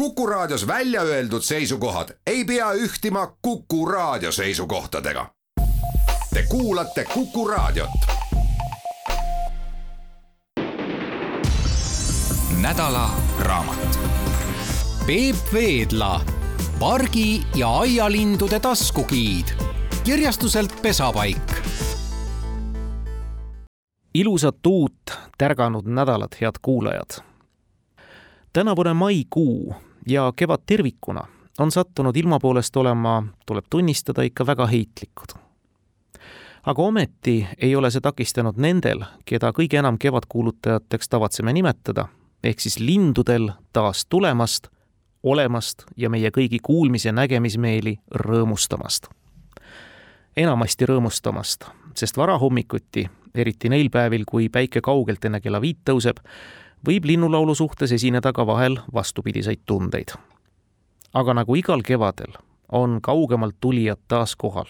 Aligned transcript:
Kuku 0.00 0.26
Raadios 0.26 0.66
välja 0.66 1.02
öeldud 1.02 1.42
seisukohad 1.42 2.08
ei 2.26 2.44
pea 2.44 2.72
ühtima 2.72 3.36
Kuku 3.42 3.86
Raadio 3.86 4.32
seisukohtadega. 4.32 5.26
Te 6.34 6.42
kuulate 6.48 7.04
Kuku 7.04 7.48
Raadiot. 7.48 7.90
nädala 12.60 13.10
raamat. 13.38 13.98
Peep 15.06 15.36
Veedla, 15.52 16.20
pargi 16.78 17.42
ja 17.56 17.78
aialindude 17.78 18.60
taskugiid 18.60 19.46
kirjastuselt 20.04 20.82
Pesapaik. 20.82 21.52
ilusat 24.14 24.66
uut 24.66 25.18
tärganud 25.38 25.84
nädalat, 25.86 26.40
head 26.40 26.54
kuulajad. 26.62 27.10
tänavune 28.52 28.94
maikuu 28.94 29.74
ja 30.10 30.32
kevad 30.36 30.60
tervikuna 30.66 31.20
on 31.58 31.70
sattunud 31.70 32.16
ilma 32.16 32.38
poolest 32.40 32.76
olema, 32.76 33.22
tuleb 33.46 33.64
tunnistada, 33.70 34.22
ikka 34.22 34.46
väga 34.46 34.66
heitlikud. 34.66 35.38
aga 36.66 36.82
ometi 36.82 37.46
ei 37.58 37.76
ole 37.76 37.90
see 37.90 38.00
takistanud 38.04 38.58
nendel, 38.60 39.04
keda 39.24 39.48
kõige 39.56 39.78
enam 39.80 39.98
kevadkuulutajateks 39.98 41.08
tavatseme 41.08 41.52
nimetada, 41.52 42.08
ehk 42.44 42.60
siis 42.60 42.78
lindudel 42.78 43.50
taas 43.72 44.04
tulemast, 44.06 44.68
olemast 45.22 45.84
ja 45.96 46.10
meie 46.10 46.30
kõigi 46.30 46.60
kuulmis- 46.62 47.04
ja 47.04 47.12
nägemismeeli 47.12 47.98
rõõmustamast. 48.14 49.08
enamasti 50.36 50.86
rõõmustamast, 50.86 51.64
sest 51.94 52.16
varahommikuti, 52.16 53.10
eriti 53.34 53.68
neil 53.68 53.90
päevil, 53.90 54.24
kui 54.26 54.48
päike 54.48 54.80
kaugelt 54.80 55.24
enne 55.24 55.40
kella 55.40 55.60
viit 55.60 55.78
tõuseb, 55.84 56.16
võib 56.86 57.04
linnulaulu 57.04 57.54
suhtes 57.54 57.92
esineda 57.92 58.32
ka 58.32 58.46
vahel 58.46 58.78
vastupidiseid 58.94 59.60
tundeid. 59.66 60.14
aga 61.14 61.34
nagu 61.34 61.54
igal 61.56 61.82
kevadel, 61.82 62.32
on 62.72 63.00
kaugemalt 63.02 63.56
tulijad 63.60 63.98
taas 64.08 64.36
kohal. 64.36 64.66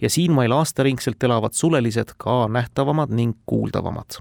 ja 0.00 0.10
siinmail 0.10 0.52
aastaringselt 0.52 1.22
elavad 1.22 1.52
sulelised 1.52 2.14
ka 2.18 2.48
nähtavamad 2.48 3.10
ning 3.10 3.36
kuuldavamad. 3.46 4.20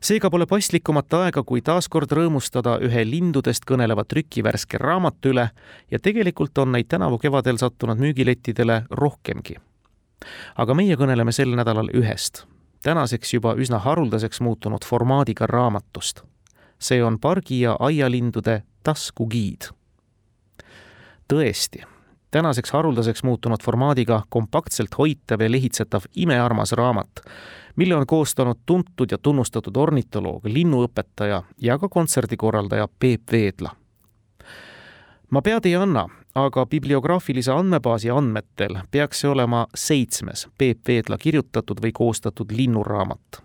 seega 0.00 0.30
pole 0.30 0.46
pastlikumat 0.46 1.14
aega, 1.14 1.42
kui 1.42 1.60
taaskord 1.60 2.12
rõõmustada 2.12 2.78
ühe 2.80 3.04
lindudest 3.10 3.64
kõneleva 3.64 4.04
trükivärske 4.04 4.78
raamatu 4.78 5.28
üle 5.28 5.50
ja 5.90 5.98
tegelikult 5.98 6.58
on 6.58 6.72
neid 6.72 6.86
tänavu 6.88 7.18
kevadel 7.18 7.56
sattunud 7.56 7.98
müügilettidele 7.98 8.84
rohkemgi. 8.90 9.56
aga 10.56 10.74
meie 10.74 10.96
kõneleme 10.96 11.32
sel 11.32 11.56
nädalal 11.56 11.90
ühest 11.94 12.46
tänaseks 12.82 13.34
juba 13.34 13.54
üsna 13.54 13.78
haruldaseks 13.78 14.40
muutunud 14.40 14.84
formaadiga 14.86 15.46
raamatust. 15.46 16.22
see 16.78 17.04
on 17.04 17.18
pargi- 17.18 17.60
ja 17.60 17.76
aialindude 17.80 18.62
taskugiid. 18.82 19.62
tõesti, 21.32 21.82
tänaseks 22.30 22.70
haruldaseks 22.70 23.22
muutunud 23.22 23.62
formaadiga 23.62 24.22
kompaktselt 24.28 24.98
hoitav 24.98 25.40
ja 25.40 25.50
lehitsetav 25.50 26.02
imearmas 26.16 26.72
raamat, 26.72 27.20
mille 27.76 27.96
on 27.96 28.06
koostanud 28.06 28.56
tuntud 28.66 29.10
ja 29.10 29.18
tunnustatud 29.18 29.76
ornitoloog, 29.76 30.44
linnuõpetaja 30.44 31.42
ja 31.60 31.78
ka 31.78 31.88
kontserdikorraldaja 31.88 32.88
Peep 32.98 33.22
Veedla. 33.32 33.70
ma 35.30 35.42
pead 35.42 35.66
ei 35.66 35.76
anna, 35.76 36.08
aga 36.44 36.66
bibliograafilise 36.66 37.52
andmebaasi 37.52 38.10
andmetel 38.10 38.78
peaks 38.90 39.22
see 39.22 39.30
olema 39.30 39.66
seitsmes 39.74 40.46
Peep 40.58 40.88
Veedla 40.88 41.18
kirjutatud 41.18 41.80
või 41.82 41.92
koostatud 41.94 42.52
linnuraamat. 42.52 43.42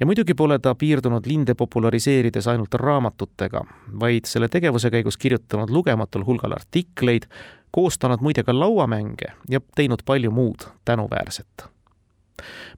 ja 0.00 0.06
muidugi 0.06 0.34
pole 0.34 0.58
ta 0.58 0.74
piirdunud 0.74 1.26
linde 1.26 1.54
populariseerides 1.54 2.46
ainult 2.46 2.74
raamatutega, 2.74 3.64
vaid 4.00 4.24
selle 4.24 4.48
tegevuse 4.48 4.90
käigus 4.90 5.16
kirjutanud 5.16 5.70
lugematul 5.70 6.24
hulgal 6.24 6.52
artikleid, 6.52 7.26
koostanud 7.70 8.20
muide 8.20 8.44
ka 8.44 8.58
lauamänge 8.58 9.32
ja 9.48 9.60
teinud 9.74 10.02
palju 10.04 10.30
muud 10.30 10.68
tänuväärset 10.84 11.68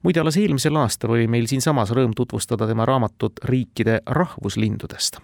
muide, 0.03 0.19
alles 0.19 0.37
eelmisel 0.37 0.75
aastal 0.75 1.13
oli 1.15 1.27
meil 1.27 1.45
siinsamas 1.47 1.93
rõõm 1.93 2.15
tutvustada 2.17 2.67
tema 2.67 2.85
raamatut 2.85 3.43
riikide 3.45 4.01
rahvuslindudest 4.05 5.21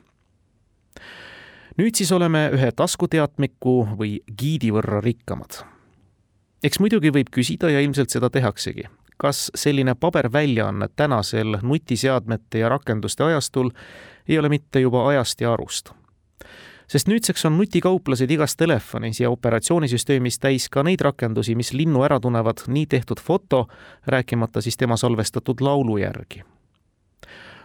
nüüd 1.77 1.95
siis 1.97 2.11
oleme 2.11 2.47
ühe 2.55 2.71
taskuteatmiku 2.75 3.75
või 3.97 4.17
giidi 4.39 4.71
võrra 4.73 5.01
rikkamad. 5.03 5.61
eks 6.63 6.79
muidugi 6.79 7.11
võib 7.13 7.29
küsida 7.31 7.69
ja 7.69 7.81
ilmselt 7.85 8.09
seda 8.09 8.29
tehaksegi, 8.33 8.88
kas 9.17 9.51
selline 9.55 9.95
paberväljaanne 9.95 10.87
tänasel 10.95 11.59
nutiseadmete 11.61 12.59
ja 12.59 12.69
rakenduste 12.69 13.23
ajastul 13.23 13.69
ei 14.27 14.39
ole 14.39 14.49
mitte 14.49 14.79
juba 14.79 15.07
ajast 15.09 15.41
ja 15.41 15.53
arust? 15.53 15.93
Sest 16.87 17.07
nüüdseks 17.07 17.45
on 17.45 17.57
nutikauplased 17.57 18.31
igas 18.31 18.55
telefonis 18.55 19.19
ja 19.19 19.29
operatsioonisüsteemis 19.29 20.39
täis 20.39 20.69
ka 20.69 20.83
neid 20.83 21.01
rakendusi, 21.03 21.55
mis 21.55 21.73
linnu 21.73 22.03
ära 22.03 22.19
tunnevad 22.19 22.63
nii 22.67 22.85
tehtud 22.85 23.19
foto, 23.19 23.67
rääkimata 24.07 24.61
siis 24.61 24.77
tema 24.77 24.97
salvestatud 24.97 25.61
laulu 25.61 25.97
järgi 25.97 26.43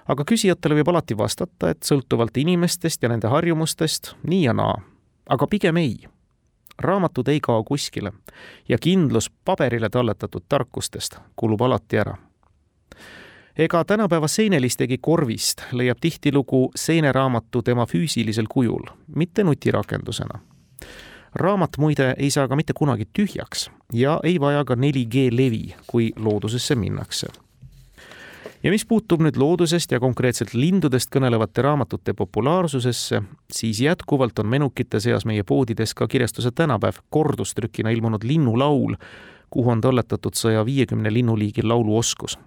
aga 0.09 0.25
küsijatele 0.25 0.81
võib 0.81 0.91
alati 0.93 1.17
vastata, 1.19 1.71
et 1.71 1.83
sõltuvalt 1.87 2.37
inimestest 2.37 3.03
ja 3.03 3.11
nende 3.13 3.31
harjumustest 3.31 4.15
nii 4.23 4.43
ja 4.45 4.53
naa. 4.53 4.75
aga 5.29 5.47
pigem 5.47 5.77
ei. 5.77 6.07
raamatud 6.79 7.29
ei 7.29 7.41
kao 7.41 7.65
kuskile 7.65 8.13
ja 8.69 8.79
kindlus 8.79 9.31
paberile 9.45 9.89
talletatud 9.89 10.43
tarkustest 10.49 11.17
kulub 11.37 11.63
alati 11.63 11.99
ära. 11.99 12.17
ega 13.57 13.85
tänapäeva 13.85 14.29
seenelistegi 14.29 14.99
korvist 14.99 15.63
leiab 15.73 15.99
tihtilugu 16.01 16.71
seeneraamatu 16.77 17.63
tema 17.63 17.87
füüsilisel 17.87 18.47
kujul, 18.49 18.87
mitte 19.17 19.45
nutirakendusena 19.45 20.41
raamat 21.35 21.79
muide 21.79 22.15
ei 22.19 22.31
saa 22.31 22.49
ka 22.49 22.57
mitte 22.57 22.73
kunagi 22.77 23.05
tühjaks 23.19 23.71
ja 23.93 24.21
ei 24.25 24.41
vaja 24.41 24.65
ka 24.65 24.75
4G 24.75 25.31
levi, 25.31 25.75
kui 25.87 26.13
loodusesse 26.17 26.75
minnakse 26.75 27.27
ja 28.63 28.71
mis 28.71 28.85
puutub 28.87 29.23
nüüd 29.25 29.37
loodusest 29.41 29.93
ja 29.93 30.01
konkreetselt 30.01 30.55
lindudest 30.55 31.11
kõnelevate 31.15 31.65
raamatute 31.67 32.15
populaarsusesse, 32.15 33.23
siis 33.53 33.81
jätkuvalt 33.83 34.39
on 34.39 34.49
menukite 34.53 35.01
seas 35.01 35.27
meie 35.27 35.43
poodides 35.43 35.95
ka 35.95 36.09
kirjastuse 36.09 36.51
tänapäev 36.55 37.03
kordustrükina 37.11 37.91
ilmunud 37.91 38.25
linnulaul, 38.25 38.97
kuhu 39.51 39.71
on 39.71 39.81
talletatud 39.81 40.39
saja 40.39 40.65
viiekümne 40.67 41.13
linnuliigi 41.13 41.63
lauluoskus. 41.63 42.39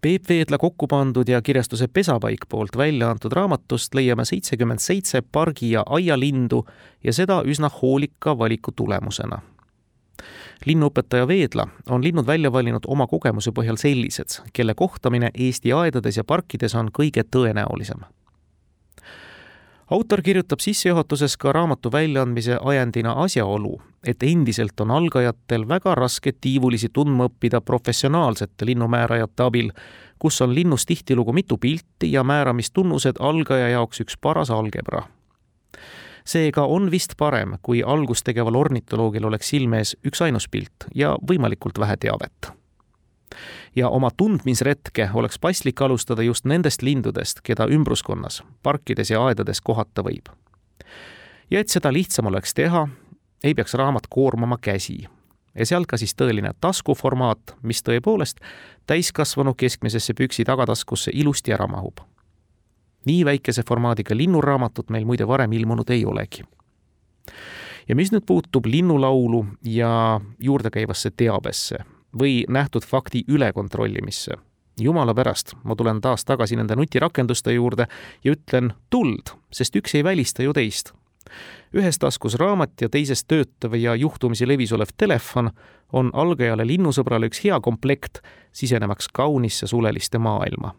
Peep 0.00 0.28
Veedla 0.28 0.58
kokku 0.58 0.86
pandud 0.86 1.28
ja 1.28 1.40
kirjastuse 1.42 1.88
Pesapaik 1.88 2.44
poolt 2.48 2.76
välja 2.76 3.08
antud 3.10 3.32
raamatust 3.32 3.94
leiame 3.94 4.24
seitsekümmend 4.24 4.78
seitse 4.78 5.22
pargi- 5.22 5.70
ja 5.70 5.82
aialindu 5.86 6.64
ja 7.04 7.12
seda 7.12 7.40
üsna 7.46 7.70
hoolika 7.82 8.38
valiku 8.38 8.72
tulemusena 8.76 9.40
linnuõpetaja 10.66 11.28
Veedla 11.28 11.66
on 11.88 12.04
linnud 12.04 12.26
välja 12.26 12.52
valinud 12.52 12.86
oma 12.86 13.06
kogemuse 13.06 13.52
põhjal 13.52 13.78
sellised, 13.80 14.40
kelle 14.52 14.74
kohtamine 14.74 15.30
Eesti 15.34 15.72
aedades 15.72 16.16
ja 16.16 16.24
parkides 16.24 16.74
on 16.74 16.90
kõige 16.98 17.24
tõenäolisem. 17.36 18.04
autor 19.90 20.22
kirjutab 20.22 20.60
sissejuhatuses 20.60 21.36
ka 21.36 21.52
raamatu 21.52 21.92
väljaandmise 21.92 22.58
ajendina 22.60 23.12
asjaolu, 23.12 23.82
et 24.06 24.22
endiselt 24.22 24.80
on 24.80 24.90
algajatel 24.90 25.68
väga 25.68 25.94
raske 25.94 26.32
tiivulisi 26.32 26.88
tundma 26.88 27.28
õppida 27.28 27.60
professionaalsete 27.60 28.66
linnumäärajate 28.66 29.42
abil, 29.42 29.70
kus 30.18 30.40
on 30.40 30.54
linnus 30.54 30.86
tihtilugu 30.86 31.32
mitu 31.32 31.58
pilti 31.58 32.12
ja 32.12 32.24
määramistunnused 32.24 33.20
algaja 33.20 33.68
jaoks 33.68 34.00
üks 34.00 34.16
paras 34.20 34.50
algebra 34.50 35.02
seega 36.26 36.64
on 36.64 36.90
vist 36.90 37.16
parem, 37.18 37.58
kui 37.62 37.82
algust 37.82 38.24
tegeval 38.24 38.56
ornitoloogil 38.56 39.24
oleks 39.28 39.48
silme 39.52 39.82
ees 39.82 39.94
üksainus 40.06 40.48
pilt 40.48 40.88
ja 40.94 41.14
võimalikult 41.28 41.78
vähe 41.78 41.96
teavet. 41.96 42.52
ja 43.76 43.88
oma 43.88 44.10
tundmisretke 44.16 45.10
oleks 45.14 45.38
paslik 45.38 45.82
alustada 45.82 46.22
just 46.22 46.44
nendest 46.44 46.82
lindudest, 46.82 47.40
keda 47.42 47.66
ümbruskonnas, 47.66 48.42
parkides 48.62 49.10
ja 49.10 49.24
aedades 49.24 49.60
kohata 49.60 50.02
võib. 50.02 50.28
ja 51.50 51.60
et 51.60 51.68
seda 51.68 51.92
lihtsam 51.92 52.26
oleks 52.26 52.54
teha, 52.54 52.88
ei 53.44 53.54
peaks 53.54 53.74
raamat 53.74 54.06
koormama 54.10 54.58
käsi 54.58 55.06
ja 55.54 55.66
sealt 55.66 55.86
ka 55.86 55.96
siis 55.96 56.14
tõeline 56.14 56.54
taskuformaat, 56.60 57.56
mis 57.62 57.82
tõepoolest 57.82 58.40
täiskasvanu 58.86 59.54
keskmisesse 59.54 60.14
püksi 60.14 60.44
tagataskusse 60.44 61.10
ilusti 61.14 61.52
ära 61.52 61.66
mahub 61.66 62.00
nii 63.06 63.24
väikese 63.24 63.62
formaadiga 63.68 64.16
linnuraamatut 64.16 64.90
meil 64.90 65.04
muide 65.04 65.26
varem 65.28 65.52
ilmunud 65.52 65.90
ei 65.90 66.04
olegi. 66.04 66.44
ja 67.88 67.96
mis 67.96 68.12
nüüd 68.12 68.24
puutub 68.26 68.66
linnulaulu 68.66 69.46
ja 69.62 70.20
juurdekäivasse 70.40 71.10
teabesse 71.16 71.84
või 72.18 72.44
nähtud 72.48 72.84
fakti 72.86 73.24
ülekontrollimisse, 73.28 74.36
jumala 74.80 75.14
pärast, 75.14 75.54
ma 75.64 75.76
tulen 75.76 76.00
taas 76.00 76.24
tagasi 76.24 76.56
nende 76.56 76.76
nutirakenduste 76.76 77.52
juurde 77.52 77.86
ja 78.24 78.32
ütlen 78.32 78.72
tuld, 78.90 79.34
sest 79.52 79.76
üks 79.76 79.94
ei 79.94 80.04
välista 80.04 80.42
ju 80.42 80.52
teist. 80.52 80.92
ühes 81.74 81.98
taskus 81.98 82.34
raamat 82.34 82.80
ja 82.80 82.88
teises 82.88 83.24
töötav 83.24 83.74
ja 83.74 83.94
juhtumisi 83.94 84.48
levis 84.48 84.72
olev 84.72 84.92
telefon 84.96 85.50
on 85.92 86.10
algajale 86.12 86.66
linnusõbrale 86.66 87.26
üks 87.26 87.44
hea 87.44 87.60
komplekt, 87.60 88.20
sisenemaks 88.52 89.08
kaunisse 89.08 89.66
suleliste 89.66 90.18
maailma 90.18 90.74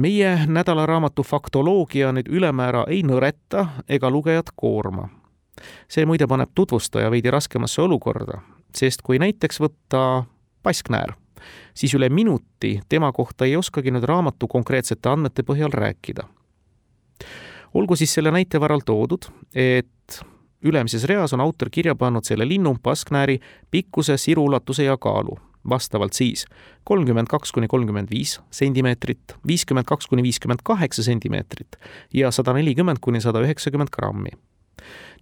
meie 0.00 0.46
nädalaraamatu 0.46 1.22
faktoloogia 1.22 2.12
nüüd 2.16 2.28
ülemäära 2.32 2.84
ei 2.88 3.02
nõreta 3.06 3.66
ega 3.88 4.10
lugejat 4.10 4.52
koorma. 4.56 5.08
see 5.88 6.06
muide 6.08 6.24
paneb 6.26 6.48
tutvustaja 6.54 7.10
veidi 7.10 7.30
raskemasse 7.30 7.82
olukorda, 7.82 8.38
sest 8.74 9.02
kui 9.04 9.18
näiteks 9.20 9.60
võtta 9.60 10.24
pasknäär, 10.62 11.12
siis 11.74 11.94
üle 11.94 12.08
minuti 12.08 12.80
tema 12.88 13.12
kohta 13.12 13.44
ei 13.44 13.56
oskagi 13.56 13.90
nüüd 13.90 14.06
raamatu 14.08 14.48
konkreetsete 14.48 15.08
andmete 15.08 15.42
põhjal 15.42 15.72
rääkida. 15.72 16.24
olgu 17.74 17.96
siis 17.96 18.14
selle 18.14 18.30
näite 18.30 18.60
varal 18.60 18.80
toodud, 18.86 19.28
et 19.54 20.24
ülemises 20.62 21.04
reas 21.04 21.32
on 21.32 21.40
autor 21.40 21.68
kirja 21.70 21.94
pannud 21.94 22.24
selle 22.24 22.48
linnu 22.48 22.76
pasknääri 22.82 23.40
pikkuse, 23.70 24.16
siruulatuse 24.16 24.84
ja 24.84 24.96
kaalu 24.96 25.38
vastavalt 25.68 26.12
siis 26.12 26.46
kolmkümmend 26.84 27.28
kaks 27.30 27.52
kuni 27.52 27.68
kolmkümmend 27.68 28.10
viis 28.10 28.38
sentimeetrit, 28.50 29.36
viiskümmend 29.46 29.88
kaks 29.88 30.06
kuni 30.06 30.22
viiskümmend 30.22 30.64
kaheksa 30.64 31.02
sentimeetrit 31.02 31.76
ja 32.14 32.30
sada 32.30 32.52
nelikümmend 32.56 32.98
kuni 33.00 33.20
sada 33.20 33.42
üheksakümmend 33.44 33.90
grammi. 33.92 34.30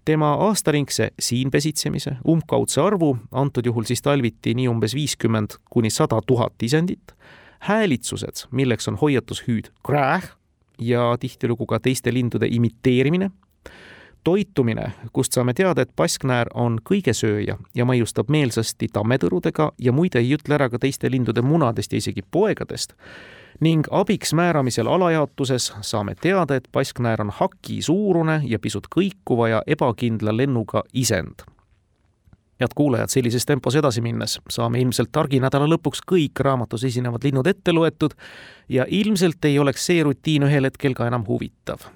tema 0.04 0.34
aastaringse 0.34 1.10
siin 1.20 1.50
pesitsemise 1.50 2.16
umbkaudse 2.28 2.80
arvu, 2.80 3.18
antud 3.32 3.66
juhul 3.66 3.84
siis 3.84 4.02
talviti 4.02 4.54
nii 4.54 4.68
umbes 4.68 4.94
viiskümmend 4.94 5.58
kuni 5.70 5.90
sada 5.90 6.20
tuhat 6.26 6.62
isendit, 6.62 7.12
häälitsused, 7.60 8.46
milleks 8.50 8.88
on 8.88 8.96
hoiatushüüd 8.96 9.70
krääh 9.86 10.30
ja 10.78 11.16
tihtilugu 11.20 11.66
ka 11.66 11.80
teiste 11.80 12.14
lindude 12.14 12.46
imiteerimine 12.50 13.30
toitumine, 14.28 14.92
kust 15.12 15.32
saame 15.32 15.54
teada, 15.56 15.82
et 15.82 15.92
pasknäär 15.96 16.50
on 16.54 16.76
kõigesööja 16.84 17.54
ja 17.74 17.84
maiustab 17.88 18.28
meelsasti 18.28 18.90
tammetõrudega 18.92 19.70
ja 19.80 19.92
muide 19.96 20.20
ei 20.20 20.34
ütle 20.36 20.58
ära 20.58 20.66
ka 20.68 20.80
teiste 20.82 21.08
lindude 21.08 21.40
munadest 21.42 21.94
ja 21.94 22.02
isegi 22.02 22.22
poegadest. 22.22 22.92
ning 23.60 23.86
abiks 23.90 24.34
määramisel 24.34 24.86
alajaotuses 24.86 25.72
saame 25.80 26.14
teada, 26.14 26.54
et 26.54 26.68
pasknäär 26.72 27.20
on 27.20 27.30
hakisuurune 27.30 28.42
ja 28.44 28.58
pisut 28.58 28.86
kõikuva 28.96 29.48
ja 29.48 29.62
ebakindla 29.66 30.36
lennuga 30.36 30.82
isend 30.92 31.42
head 32.60 32.74
kuulajad, 32.74 33.08
sellises 33.08 33.46
tempos 33.46 33.76
edasi 33.76 34.00
minnes 34.00 34.40
saame 34.50 34.80
ilmselt 34.80 35.12
targinädala 35.12 35.66
lõpuks 35.72 36.02
kõik 36.12 36.40
raamatus 36.40 36.84
esinevad 36.84 37.24
linnud 37.24 37.46
ette 37.46 37.72
loetud 37.72 38.14
ja 38.68 38.84
ilmselt 38.88 39.44
ei 39.44 39.58
oleks 39.58 39.86
see 39.86 40.02
rutiin 40.02 40.42
ühel 40.42 40.68
hetkel 40.68 40.94
ka 40.94 41.06
enam 41.06 41.24
huvitav 41.28 41.88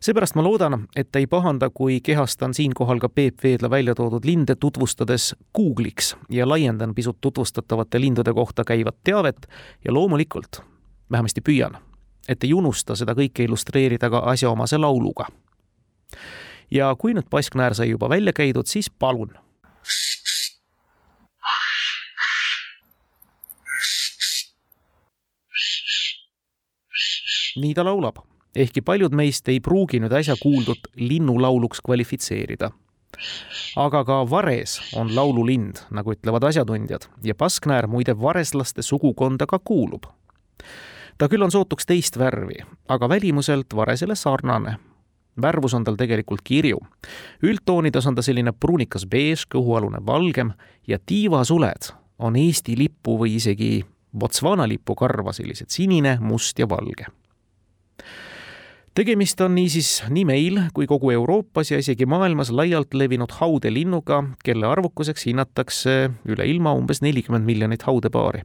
seepärast 0.00 0.34
ma 0.34 0.44
loodan, 0.44 0.88
et 0.96 1.16
ei 1.16 1.26
pahanda, 1.26 1.70
kui 1.70 2.00
kehastan 2.00 2.54
siinkohal 2.54 2.98
ka 2.98 3.08
Peep 3.08 3.44
Veedla 3.44 3.70
välja 3.70 3.94
toodud 3.94 4.24
linde 4.24 4.54
tutvustades 4.54 5.34
Google'iks 5.58 6.16
ja 6.30 6.48
laiendan 6.48 6.94
pisut 6.94 7.20
tutvustatavate 7.20 8.00
lindude 8.00 8.32
kohta 8.32 8.64
käivat 8.64 8.96
teavet 9.04 9.46
ja 9.84 9.92
loomulikult, 9.92 10.62
vähemasti 11.10 11.40
püüan, 11.40 11.76
et 12.28 12.44
ei 12.44 12.54
unusta 12.54 12.96
seda 12.96 13.14
kõike 13.18 13.44
illustreerida 13.44 14.10
ka 14.10 14.24
asjaomase 14.34 14.78
lauluga. 14.78 15.26
ja 16.70 16.94
kui 16.98 17.14
nüüd 17.14 17.28
pasknäär 17.30 17.74
sai 17.74 17.90
juba 17.90 18.08
välja 18.08 18.32
käidud, 18.32 18.66
siis 18.66 18.90
palun 18.90 19.34
nii 27.56 27.74
ta 27.74 27.84
laulab 27.84 28.31
ehkki 28.56 28.82
paljud 28.82 29.14
meist 29.16 29.48
ei 29.48 29.60
pruugi 29.60 30.00
nüüd 30.02 30.12
äsja 30.16 30.36
kuuldut 30.42 30.88
linnulauluks 30.96 31.80
kvalifitseerida. 31.80 32.70
aga 33.76 34.04
ka 34.04 34.22
vares 34.30 34.78
on 34.96 35.14
laululind, 35.16 35.84
nagu 35.90 36.14
ütlevad 36.14 36.46
asjatundjad, 36.48 37.04
ja 37.24 37.34
pasknäär 37.34 37.86
muide 37.86 38.16
vareslaste 38.20 38.82
sugukonda 38.82 39.46
ka 39.46 39.58
kuulub. 39.58 40.04
ta 41.18 41.28
küll 41.28 41.42
on 41.42 41.50
sootuks 41.50 41.86
teist 41.86 42.18
värvi, 42.18 42.64
aga 42.88 43.08
välimuselt 43.08 43.76
varesele 43.76 44.14
sarnane. 44.14 44.76
värvus 45.42 45.74
on 45.74 45.84
tal 45.84 45.96
tegelikult 45.96 46.40
kirju. 46.44 46.78
üldtoonides 47.42 48.06
on 48.06 48.14
ta 48.14 48.22
selline 48.22 48.52
pruunikas 48.52 49.06
beež, 49.06 49.46
kõhualune 49.54 50.06
valgem 50.06 50.52
ja 50.86 50.98
tiivasuled 51.06 51.92
on 52.18 52.36
Eesti 52.36 52.76
lipu 52.76 53.18
või 53.18 53.36
isegi 53.36 53.84
Botswana 54.18 54.68
lipu 54.68 54.94
karva 54.94 55.32
sellised 55.32 55.70
sinine, 55.70 56.18
must 56.20 56.58
ja 56.58 56.68
valge 56.68 57.06
tegemist 58.94 59.40
on 59.40 59.54
niisiis 59.54 60.02
nii 60.12 60.24
meil 60.28 60.58
kui 60.76 60.86
kogu 60.86 61.10
Euroopas 61.10 61.70
ja 61.70 61.78
isegi 61.80 62.06
maailmas 62.06 62.50
laialt 62.52 62.94
levinud 62.94 63.32
haudelinnuga, 63.40 64.22
kelle 64.44 64.66
arvukuseks 64.68 65.26
hinnatakse 65.26 65.94
üle 66.28 66.48
ilma 66.48 66.74
umbes 66.76 67.02
nelikümmend 67.02 67.48
miljonit 67.48 67.82
haudepaari. 67.88 68.42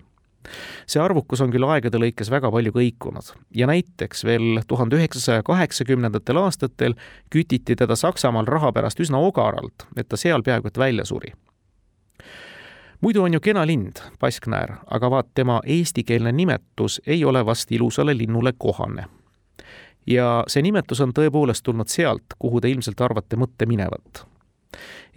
see 0.87 1.01
arvukus 1.03 1.41
on 1.43 1.51
küll 1.51 1.65
aegade 1.67 1.99
lõikes 1.99 2.29
väga 2.31 2.47
palju 2.51 2.71
kõikunud 2.71 3.33
ja 3.55 3.67
näiteks 3.67 4.23
veel 4.23 4.61
tuhande 4.67 4.95
üheksasaja 4.95 5.43
kaheksakümnendatel 5.43 6.39
aastatel 6.39 6.95
kütiti 7.29 7.75
teda 7.75 7.95
Saksamaal 7.95 8.47
raha 8.47 8.71
pärast 8.71 8.99
üsna 9.03 9.19
ogaralt, 9.19 9.83
et 9.97 10.07
ta 10.07 10.15
seal 10.15 10.43
peaaegu 10.43 10.71
et 10.71 10.77
välja 10.77 11.05
suri 11.05 11.33
muidu 13.01 13.23
on 13.23 13.33
ju 13.33 13.39
kena 13.43 13.67
lind, 13.67 13.99
pasknäär, 14.19 14.79
aga 14.87 15.11
vaat 15.11 15.27
tema 15.35 15.59
eestikeelne 15.65 16.31
nimetus 16.31 17.01
ei 17.05 17.25
ole 17.25 17.45
vast 17.45 17.71
ilusale 17.71 18.17
linnule 18.17 18.53
kohane 18.57 19.16
ja 20.07 20.43
see 20.47 20.63
nimetus 20.63 21.01
on 21.01 21.11
tõepoolest 21.13 21.63
tulnud 21.63 21.87
sealt, 21.91 22.35
kuhu 22.39 22.61
te 22.61 22.69
ilmselt 22.69 23.01
arvate 23.01 23.35
mõtte 23.35 23.65
minevat. 23.65 24.25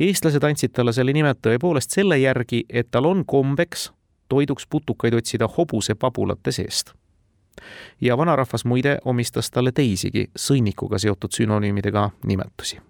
eestlased 0.00 0.44
andsid 0.44 0.72
talle 0.72 0.92
selle 0.92 1.12
nime 1.12 1.34
tõepoolest 1.34 1.90
selle 1.90 2.18
järgi, 2.18 2.64
et 2.68 2.90
tal 2.90 3.06
on 3.06 3.24
kombeks 3.26 3.92
toiduks 4.28 4.66
putukaid 4.66 5.14
otsida 5.14 5.48
hobuse 5.48 5.94
pabulate 5.94 6.52
seest. 6.52 6.92
ja 8.00 8.18
vanarahvas 8.18 8.64
muide 8.64 8.98
omistas 9.04 9.50
talle 9.50 9.72
teisigi 9.72 10.30
sõnnikuga 10.38 10.98
seotud 10.98 11.30
sünonüümidega 11.32 12.10
nimetusi. 12.24 12.80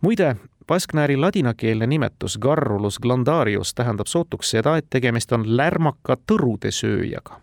muide, 0.00 0.36
Basknääri 0.68 1.16
ladinakeelne 1.16 1.86
nimetus 1.86 2.38
Garrulus 2.38 2.98
glandarius 2.98 3.74
tähendab 3.74 4.06
sootuks 4.06 4.50
seda, 4.50 4.76
et 4.76 4.86
tegemist 4.90 5.32
on 5.32 5.56
lärmaka 5.56 6.16
tõrude 6.26 6.70
sööjaga 6.70 7.40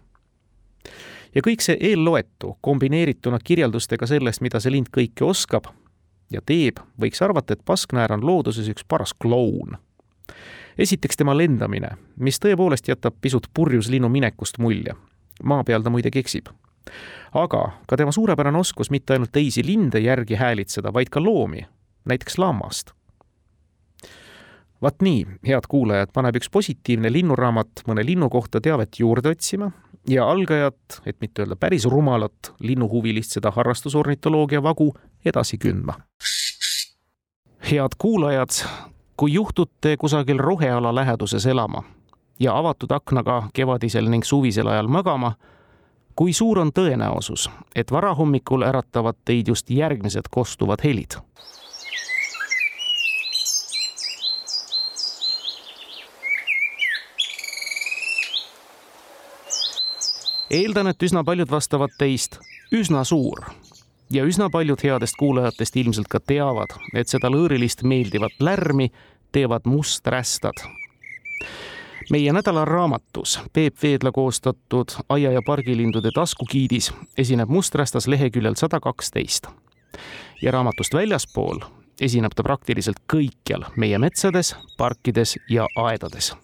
ja 1.35 1.41
kõik 1.43 1.63
see 1.63 1.77
eelloetu 1.91 2.57
kombineerituna 2.61 3.39
kirjeldustega 3.43 4.07
sellest, 4.07 4.41
mida 4.41 4.59
see 4.63 4.71
lind 4.71 4.91
kõike 4.93 5.25
oskab 5.27 5.67
ja 6.31 6.41
teeb, 6.41 6.79
võiks 7.01 7.21
arvata, 7.21 7.53
et 7.53 7.65
pasknäär 7.65 8.13
on 8.15 8.25
looduses 8.25 8.69
üks 8.71 8.85
paras 8.87 9.13
kloun. 9.13 9.77
esiteks 10.77 11.17
tema 11.17 11.37
lendamine, 11.37 11.97
mis 12.17 12.39
tõepoolest 12.39 12.87
jätab 12.87 13.15
pisut 13.21 13.47
purjus 13.53 13.89
linnu 13.89 14.09
minekust 14.09 14.57
mulje. 14.57 14.95
maa 15.43 15.63
peal 15.63 15.83
ta 15.83 15.89
muide 15.89 16.11
keksib. 16.11 16.47
aga 17.33 17.71
ka 17.87 17.97
tema 17.97 18.11
suurepärane 18.11 18.57
oskus 18.57 18.89
mitte 18.89 19.13
ainult 19.13 19.31
teisi 19.31 19.65
linde 19.65 19.99
järgi 19.99 20.35
häälitseda, 20.35 20.93
vaid 20.93 21.09
ka 21.09 21.23
loomi, 21.23 21.67
näiteks 22.05 22.37
lammast 22.37 22.94
vaat 24.81 25.01
nii, 25.01 25.25
head 25.47 25.67
kuulajad, 25.69 26.11
paneb 26.13 26.35
üks 26.39 26.49
positiivne 26.51 27.11
linnuraamat 27.13 27.85
mõne 27.87 28.05
linnu 28.05 28.29
kohta 28.29 28.61
teavet 28.61 28.99
juurde 28.99 29.31
otsima 29.35 29.71
ja 30.09 30.27
algajat, 30.29 31.01
et 31.05 31.17
mitte 31.21 31.43
öelda 31.43 31.55
päris 31.55 31.85
rumalat 31.85 32.53
linnuhuvilist 32.59 33.37
seda 33.37 33.51
harrastusornitoloogia 33.55 34.63
vagu 34.63 34.93
edasi 35.25 35.57
kündma. 35.57 35.99
head 37.71 37.97
kuulajad, 37.97 38.49
kui 39.17 39.33
juhtute 39.33 39.97
kusagil 39.97 40.37
roheala 40.37 40.95
läheduses 40.95 41.45
elama 41.45 41.83
ja 42.39 42.57
avatud 42.57 42.91
aknaga 42.91 43.49
kevadisel 43.53 44.09
ning 44.09 44.23
suvisel 44.23 44.67
ajal 44.67 44.87
magama, 44.87 45.33
kui 46.15 46.33
suur 46.33 46.59
on 46.59 46.71
tõenäosus, 46.71 47.49
et 47.75 47.91
varahommikul 47.91 48.63
äratavad 48.63 49.17
teid 49.25 49.47
just 49.47 49.69
järgmised 49.69 50.29
kostuvad 50.31 50.83
helid? 50.83 51.17
Eeldan, 60.49 60.87
et 60.87 61.03
üsna 61.03 61.23
paljud 61.23 61.51
vastavad 61.51 61.93
teist. 61.97 62.39
Üsna 62.71 63.03
suur. 63.03 63.45
Ja 64.09 64.25
üsna 64.25 64.49
paljud 64.49 64.81
headest 64.83 65.17
kuulajatest 65.19 65.77
ilmselt 65.81 66.07
ka 66.09 66.19
teavad, 66.19 66.75
et 66.93 67.09
seda 67.09 67.29
lõõrilist 67.33 67.83
meeldivat 67.83 68.37
lärmi 68.39 68.91
teevad 69.31 69.65
musträstad. 69.65 70.65
meie 72.11 72.33
nädalaraamatus 72.33 73.39
Peep 73.53 73.83
Veedla 73.83 74.11
koostatud 74.11 74.91
aia- 75.09 75.31
ja 75.31 75.41
pargilindude 75.45 76.11
taskugiidis 76.15 76.93
esineb 77.17 77.49
musträstas 77.49 78.07
leheküljel 78.07 78.55
sada 78.55 78.79
kaksteist. 78.79 79.47
Ja 80.41 80.51
raamatust 80.51 80.93
väljaspool 80.93 81.59
esineb 82.01 82.31
ta 82.35 82.43
praktiliselt 82.43 82.97
kõikjal 83.13 83.65
meie 83.75 83.97
metsades, 83.97 84.55
parkides 84.77 85.37
ja 85.49 85.65
aedades 85.75 86.35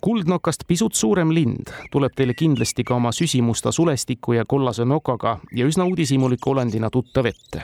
kuldnokast 0.00 0.60
pisut 0.66 0.94
suurem 0.94 1.30
lind 1.34 1.72
tuleb 1.92 2.14
teile 2.16 2.34
kindlasti 2.34 2.84
ka 2.84 2.94
oma 2.94 3.12
süsimusta 3.12 3.72
sulestiku 3.72 4.32
ja 4.32 4.44
kollase 4.48 4.84
nokaga 4.84 5.38
ja 5.52 5.66
üsna 5.66 5.84
uudishimuliku 5.84 6.50
olendina 6.50 6.90
tuttav 6.90 7.26
ette. 7.26 7.62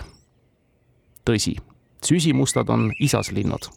tõsi, 1.30 1.56
süsimustad 2.04 2.68
on 2.68 2.92
isaslinnud. 3.00 3.68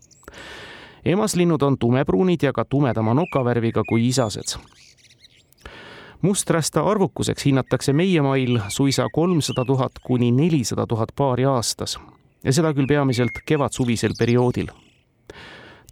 emaslinnud 1.06 1.62
on 1.62 1.78
tumepruunid 1.78 2.44
ja 2.44 2.54
ka 2.54 2.66
tumedama 2.66 3.14
nokavärviga 3.14 3.84
kui 3.90 4.08
isased. 4.08 4.60
musträsta 6.22 6.82
arvukuseks 6.82 7.46
hinnatakse 7.46 7.94
meie 7.94 8.22
mail 8.22 8.60
suisa 8.68 9.08
kolmsada 9.14 9.66
tuhat 9.66 9.92
kuni 10.04 10.32
nelisada 10.32 10.88
tuhat 10.88 11.10
paari 11.16 11.46
aastas 11.46 12.00
ja 12.44 12.54
seda 12.54 12.74
küll 12.74 12.88
peamiselt 12.88 13.42
kevad-suvisel 13.46 14.16
perioodil. 14.20 14.68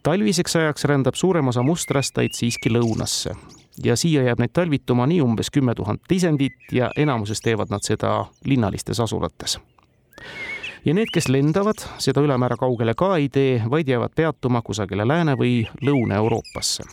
Talviseks 0.03 0.55
ajaks 0.55 0.85
rändab 0.85 1.15
suurem 1.15 1.47
osa 1.47 1.63
musträstaid 1.63 2.35
siiski 2.37 2.69
lõunasse 2.69 3.35
ja 3.83 3.95
siia 3.95 4.23
jääb 4.23 4.41
neid 4.41 4.53
talvituma 4.53 5.07
nii 5.07 5.21
umbes 5.21 5.51
kümme 5.53 5.75
tuhat 5.75 6.01
tisendit 6.07 6.71
ja 6.71 6.91
enamuses 6.97 7.41
teevad 7.41 7.71
nad 7.73 7.85
seda 7.85 8.25
linnalistes 8.45 8.99
asulates. 8.99 9.59
ja 10.85 10.93
need, 10.93 11.11
kes 11.13 11.27
lendavad, 11.27 11.83
seda 11.97 12.21
ülemäära 12.21 12.55
kaugele 12.57 12.93
ka 12.97 13.17
ei 13.17 13.29
tee, 13.29 13.61
vaid 13.69 13.87
jäävad 13.87 14.15
peatuma 14.15 14.61
kusagile 14.61 15.07
Lääne- 15.07 15.37
või 15.37 15.67
Lõuna-Euroopasse 15.81 16.83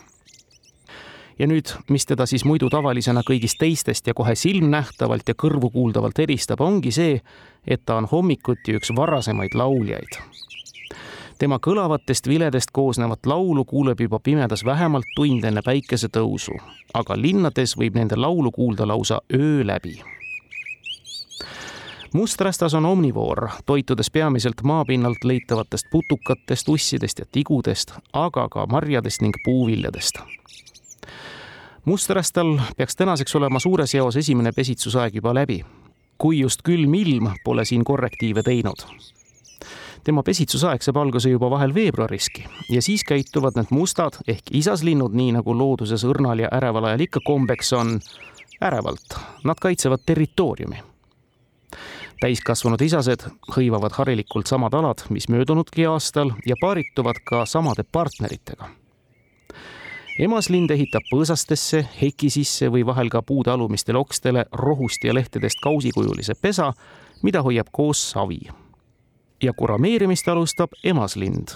ja 1.39 1.47
nüüd, 1.47 1.71
mis 1.89 2.05
teda 2.05 2.25
siis 2.25 2.45
muidu 2.45 2.69
tavalisena 2.69 3.21
kõigist 3.27 3.59
teistest 3.59 4.07
ja 4.07 4.13
kohe 4.13 4.35
silmnähtavalt 4.35 5.27
ja 5.27 5.35
kõrvukuuldavalt 5.35 6.19
eristab, 6.19 6.61
ongi 6.61 6.91
see, 6.91 7.21
et 7.67 7.85
ta 7.85 7.97
on 7.99 8.07
hommikuti 8.11 8.77
üks 8.77 8.93
varasemaid 8.95 9.55
lauljaid. 9.55 10.19
Tema 11.39 11.59
kõlavatest 11.59 12.27
viledest 12.27 12.71
koosnevat 12.71 13.25
laulu 13.25 13.65
kuuleb 13.65 13.99
juba 13.99 14.19
pimedas 14.19 14.65
vähemalt 14.65 15.07
tund 15.15 15.43
enne 15.43 15.61
päikesetõusu, 15.65 16.57
aga 16.93 17.17
linnades 17.17 17.75
võib 17.77 17.95
nende 17.95 18.15
laulu 18.15 18.51
kuulda 18.51 18.87
lausa 18.87 19.21
öö 19.33 19.65
läbi. 19.65 20.01
Mustrastas 22.13 22.73
on 22.73 22.85
omnivoor, 22.85 23.49
toitudes 23.65 24.11
peamiselt 24.11 24.61
maapinnalt 24.63 25.23
leitavatest 25.23 25.85
putukatest, 25.91 26.69
ussidest 26.69 27.19
ja 27.19 27.25
tigudest, 27.31 27.91
aga 28.13 28.47
ka 28.49 28.65
marjadest 28.71 29.21
ning 29.21 29.35
puuviljadest. 29.45 30.21
Mustrastal 31.85 32.59
peaks 32.77 32.95
tänaseks 32.95 33.35
olema 33.35 33.59
suures 33.59 33.95
eos 33.95 34.15
esimene 34.15 34.51
pesitsusaeg 34.51 35.15
juba 35.15 35.33
läbi, 35.33 35.59
kui 36.17 36.39
just 36.39 36.63
külm 36.63 36.93
ilm 36.93 37.29
pole 37.43 37.65
siin 37.65 37.83
korrektiive 37.83 38.43
teinud. 38.43 38.87
Tema 40.05 40.23
pesitsusaeg 40.23 40.83
saab 40.85 40.99
alguse 41.01 41.29
juba 41.29 41.49
vahel 41.49 41.73
veebruariski 41.73 42.45
ja 42.69 42.81
siis 42.81 43.03
käituvad 43.03 43.57
need 43.57 43.73
mustad 43.73 44.19
ehk 44.27 44.53
isaslinnud, 44.53 45.15
nii 45.17 45.33
nagu 45.39 45.57
looduses 45.57 46.05
õrnal 46.05 46.45
ja 46.45 46.51
äreval 46.53 46.91
ajal 46.91 47.05
ikka 47.07 47.23
kombeks 47.25 47.73
on, 47.73 47.97
ärevalt. 48.61 49.17
Nad 49.43 49.61
kaitsevad 49.61 50.05
territooriumi 50.05 50.83
täiskasvanud 52.21 52.81
isased 52.81 53.25
hõivavad 53.57 53.97
harilikult 53.97 54.47
samad 54.47 54.73
alad, 54.77 55.03
mis 55.09 55.27
möödunudki 55.29 55.85
aastal 55.89 56.31
ja 56.47 56.55
paarituvad 56.61 57.19
ka 57.25 57.43
samade 57.49 57.83
partneritega 57.83 58.69
emaslind 60.19 60.71
ehitab 60.71 61.03
põõsastesse, 61.09 61.81
heki 61.99 62.29
sisse 62.31 62.69
või 62.71 62.85
vahel 62.87 63.09
ka 63.11 63.21
puude 63.25 63.51
alumistele 63.51 63.99
okstele 63.99 64.45
rohust 64.61 65.03
ja 65.03 65.13
lehtedest 65.13 65.59
kausikujulise 65.63 66.37
pesa, 66.41 66.71
mida 67.23 67.41
hoiab 67.43 67.67
koos 67.71 68.11
savi. 68.13 68.39
Ja 69.43 69.53
kurameerimist 69.53 70.27
alustab 70.27 70.69
emaslind. 70.83 71.47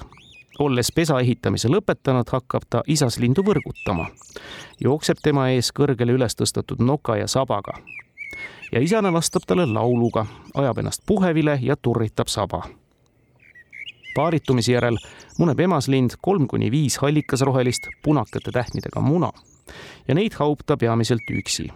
olles 0.60 0.92
pesa 0.92 1.20
ehitamise 1.20 1.70
lõpetanud, 1.72 2.28
hakkab 2.32 2.64
ta 2.70 2.84
isaslindu 2.88 3.44
võrgutama. 3.44 4.08
jookseb 4.84 5.18
tema 5.24 5.50
ees 5.50 5.72
kõrgele 5.80 6.12
üles 6.12 6.36
tõstetud 6.36 6.80
noka 6.80 7.18
ja 7.18 7.28
sabaga. 7.28 7.74
ja 8.72 8.80
isane 8.80 9.14
vastab 9.14 9.42
talle 9.48 9.66
lauluga, 9.66 10.26
ajab 10.54 10.78
ennast 10.78 11.02
puhevile 11.06 11.60
ja 11.62 11.76
turritab 11.76 12.28
saba 12.28 12.64
paaritumise 14.16 14.74
järel 14.74 14.98
muneb 15.38 15.60
emaslind 15.60 16.18
kolm 16.22 16.48
kuni 16.48 16.72
viis 16.72 16.98
hallikasrohelist 16.98 17.88
punakate 18.04 18.52
tähnidega 18.52 19.02
muna 19.02 19.32
ja 20.08 20.16
neid 20.18 20.36
haub 20.40 20.66
ta 20.66 20.78
peamiselt 20.78 21.30
üksi. 21.32 21.70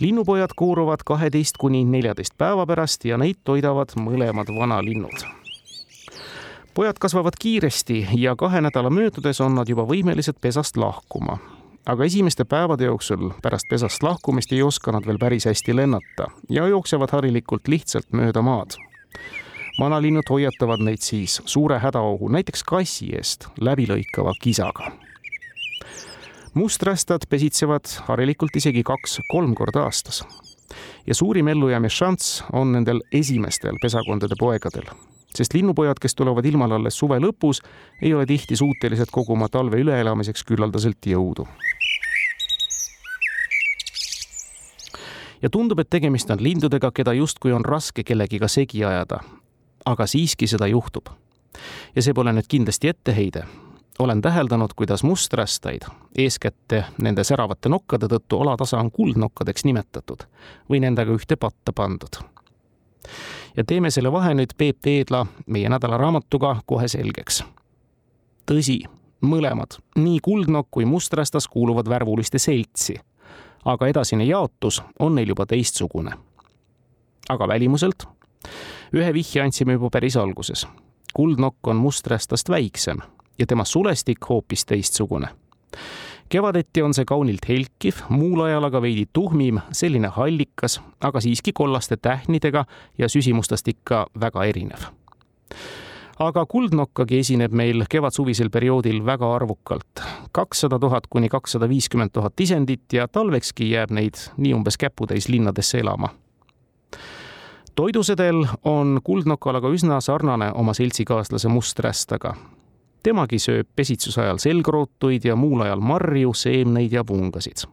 Linnupojad 0.00 0.50
kooruvad 0.56 1.04
kaheteist 1.06 1.56
kuni 1.58 1.84
neljateist 1.84 2.34
päeva 2.38 2.66
pärast 2.66 3.04
ja 3.04 3.18
neid 3.18 3.40
toidavad 3.44 3.94
mõlemad 3.96 4.52
vanalinnud. 4.58 5.24
pojad 6.74 6.98
kasvavad 7.00 7.32
kiiresti 7.40 8.06
ja 8.16 8.36
kahe 8.36 8.60
nädala 8.60 8.90
möödudes 8.90 9.40
on 9.40 9.54
nad 9.54 9.68
juba 9.68 9.82
võimelised 9.82 10.40
pesast 10.40 10.76
lahkuma 10.76 11.38
aga 11.86 12.04
esimeste 12.04 12.44
päevade 12.44 12.84
jooksul 12.84 13.30
pärast 13.42 13.68
pesast 13.68 14.02
lahkumist 14.02 14.52
ei 14.52 14.62
oska 14.62 14.92
nad 14.92 15.06
veel 15.06 15.18
päris 15.18 15.44
hästi 15.44 15.76
lennata 15.76 16.30
ja 16.48 16.66
jooksevad 16.66 17.10
harilikult 17.12 17.68
lihtsalt 17.68 18.12
mööda 18.12 18.42
maad 18.42 18.78
vanalinnud 19.80 20.28
hoiatavad 20.30 20.82
neid 20.84 21.00
siis 21.00 21.42
suure 21.44 21.78
hädaohu, 21.78 22.28
näiteks 22.28 22.64
kassi 22.64 23.12
eest 23.16 23.48
läbilõikava 23.60 24.34
kisaga. 24.42 24.92
Musträstad 26.54 27.26
pesitsevad 27.28 27.84
harilikult 28.08 28.56
isegi 28.56 28.82
kaks-kolm 28.82 29.54
korda 29.54 29.82
aastas. 29.82 30.24
ja 31.06 31.14
suurim 31.14 31.48
ellujäämise 31.48 31.96
šanss 31.96 32.42
on 32.52 32.72
nendel 32.72 33.00
esimestel 33.12 33.76
pesakondade 33.82 34.34
poegadel, 34.38 34.86
sest 35.34 35.54
linnupojad, 35.54 35.98
kes 36.00 36.14
tulevad 36.14 36.44
ilmale 36.44 36.74
alles 36.74 36.98
suve 36.98 37.18
lõpus, 37.18 37.62
ei 38.02 38.14
ole 38.14 38.26
tihti 38.26 38.56
suutelised 38.56 39.10
koguma 39.10 39.48
talve 39.48 39.80
üleelamiseks 39.82 40.44
küllaldaselt 40.44 41.06
jõudu 41.06 41.48
ja 45.42 45.50
tundub, 45.50 45.78
et 45.78 45.90
tegemist 45.90 46.30
on 46.30 46.42
lindudega, 46.42 46.90
keda 46.94 47.12
justkui 47.12 47.52
on 47.52 47.64
raske 47.64 48.04
kellegiga 48.04 48.48
segi 48.48 48.84
ajada, 48.84 49.20
aga 49.86 50.06
siiski 50.06 50.46
seda 50.46 50.66
juhtub. 50.66 51.08
ja 51.96 52.02
see 52.02 52.14
pole 52.14 52.32
nüüd 52.32 52.46
kindlasti 52.48 52.88
etteheide. 52.88 53.44
Olen 54.00 54.22
täheldanud, 54.22 54.70
kuidas 54.76 55.02
mustrastaid, 55.02 55.82
eeskätt 56.18 56.72
nende 56.98 57.24
säravate 57.24 57.68
nokkade 57.68 58.06
tõttu 58.08 58.40
alatasa 58.40 58.78
on 58.80 58.90
kuldnokkadeks 58.90 59.64
nimetatud 59.64 60.24
või 60.70 60.80
nendega 60.80 61.12
ühte 61.12 61.36
patta 61.36 61.72
pandud. 61.72 62.16
ja 63.56 63.64
teeme 63.64 63.90
selle 63.90 64.12
vahe 64.12 64.34
nüüd 64.34 64.56
Peep 64.56 64.80
Teedla 64.80 65.26
meie 65.46 65.68
nädalaraamatuga 65.68 66.56
kohe 66.66 66.88
selgeks. 66.88 67.44
tõsi, 68.52 68.80
mõlemad, 69.20 69.78
nii 69.96 70.20
kuldnokk 70.20 70.68
kui 70.70 70.84
mustrastas 70.84 71.48
kuuluvad 71.48 71.88
värvuliste 71.88 72.38
seltsi, 72.38 72.96
aga 73.64 73.86
edasine 73.86 74.24
jaotus 74.24 74.82
on 74.98 75.14
neil 75.14 75.28
juba 75.28 75.46
teistsugune. 75.46 76.10
aga 77.28 77.48
välimuselt 77.48 78.08
ühe 78.92 79.12
vihje 79.14 79.42
andsime 79.42 79.72
juba 79.72 79.90
päris 79.90 80.16
alguses. 80.16 80.66
kuldnokk 81.12 81.66
on 81.66 81.76
musträstast 81.76 82.48
väiksem 82.48 82.98
ja 83.38 83.46
tema 83.46 83.64
sulestik 83.64 84.28
hoopis 84.28 84.66
teistsugune. 84.66 85.28
kevadeti 86.28 86.82
on 86.82 86.94
see 86.94 87.04
kaunilt 87.04 87.48
helkiv, 87.48 88.04
muul 88.08 88.40
ajal 88.40 88.64
aga 88.64 88.82
veidi 88.82 89.06
tuhmim, 89.12 89.58
selline 89.72 90.08
hallikas, 90.08 90.80
aga 91.00 91.20
siiski 91.20 91.52
kollaste 91.52 91.96
tähnidega 91.96 92.64
ja 92.98 93.08
süsimustast 93.08 93.68
ikka 93.68 94.06
väga 94.20 94.44
erinev 94.44 94.90
aga 96.20 96.44
kuldnokkagi 96.46 97.18
esineb 97.18 97.52
meil 97.56 97.84
kevad-suvisel 97.90 98.50
perioodil 98.50 99.04
väga 99.06 99.34
arvukalt. 99.34 100.02
kakssada 100.32 100.78
tuhat 100.78 101.06
kuni 101.06 101.28
kakssada 101.28 101.68
viiskümmend 101.68 102.10
tuhat 102.12 102.40
isendit 102.40 102.92
ja 102.92 103.08
talvekski 103.08 103.70
jääb 103.70 103.90
neid 103.90 104.20
nii 104.36 104.54
umbes 104.54 104.76
käputäis 104.76 105.28
linnadesse 105.28 105.78
elama 105.78 106.08
toidusedel 107.80 108.44
on 108.64 108.98
kuldnokalaga 109.04 109.70
üsna 109.72 110.00
sarnane 110.04 110.50
oma 110.52 110.74
seltsikaaslase 110.76 111.48
musträstaga. 111.48 112.34
Temagi 113.02 113.38
sööb 113.38 113.68
pesitsuse 113.76 114.22
ajal 114.22 114.38
selgrootuid 114.38 115.24
ja 115.24 115.36
muul 115.36 115.64
ajal 115.64 115.80
marju, 115.80 116.34
seemneid 116.34 116.92
ja 116.92 117.04
pungasid. 117.04 117.66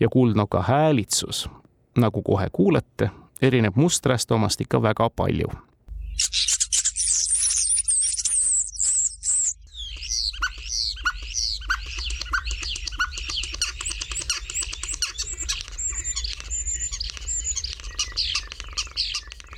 ja 0.00 0.08
kuldnoka 0.08 0.62
häälitsus, 0.62 1.48
nagu 1.96 2.22
kohe 2.22 2.48
kuulete, 2.52 3.10
erineb 3.42 3.76
musträsta 3.76 4.34
omast 4.34 4.60
ikka 4.60 4.82
väga 4.82 5.10
palju 5.10 5.48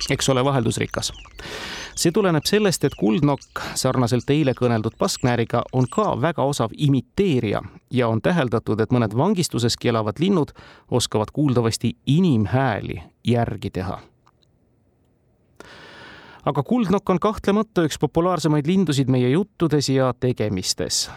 eks 0.09 0.29
ole, 0.29 0.45
vaheldusrikas. 0.45 1.13
See 1.95 2.11
tuleneb 2.11 2.45
sellest, 2.45 2.83
et 2.83 2.95
kuldnokk 2.99 3.61
sarnaselt 3.79 4.29
eile 4.29 4.53
kõneldud 4.57 4.97
pasknääriga 4.99 5.63
on 5.73 5.87
ka 5.91 6.15
väga 6.21 6.43
osav 6.43 6.73
imiteerija 6.77 7.61
ja 7.91 8.07
on 8.07 8.21
täheldatud, 8.21 8.79
et 8.79 8.91
mõned 8.91 9.15
vangistuseski 9.17 9.89
elavad 9.93 10.19
linnud 10.19 10.51
oskavad 10.91 11.31
kuuldavasti 11.33 11.95
inimhääli 12.05 13.01
järgi 13.27 13.69
teha 13.69 13.99
aga 16.45 16.63
kuldnokk 16.63 17.09
on 17.09 17.19
kahtlemata 17.19 17.85
üks 17.87 17.97
populaarsemaid 17.99 18.67
lindusid 18.67 19.09
meie 19.09 19.29
juttudes 19.29 19.89
ja 19.89 20.13
tegemistes. 20.19 21.09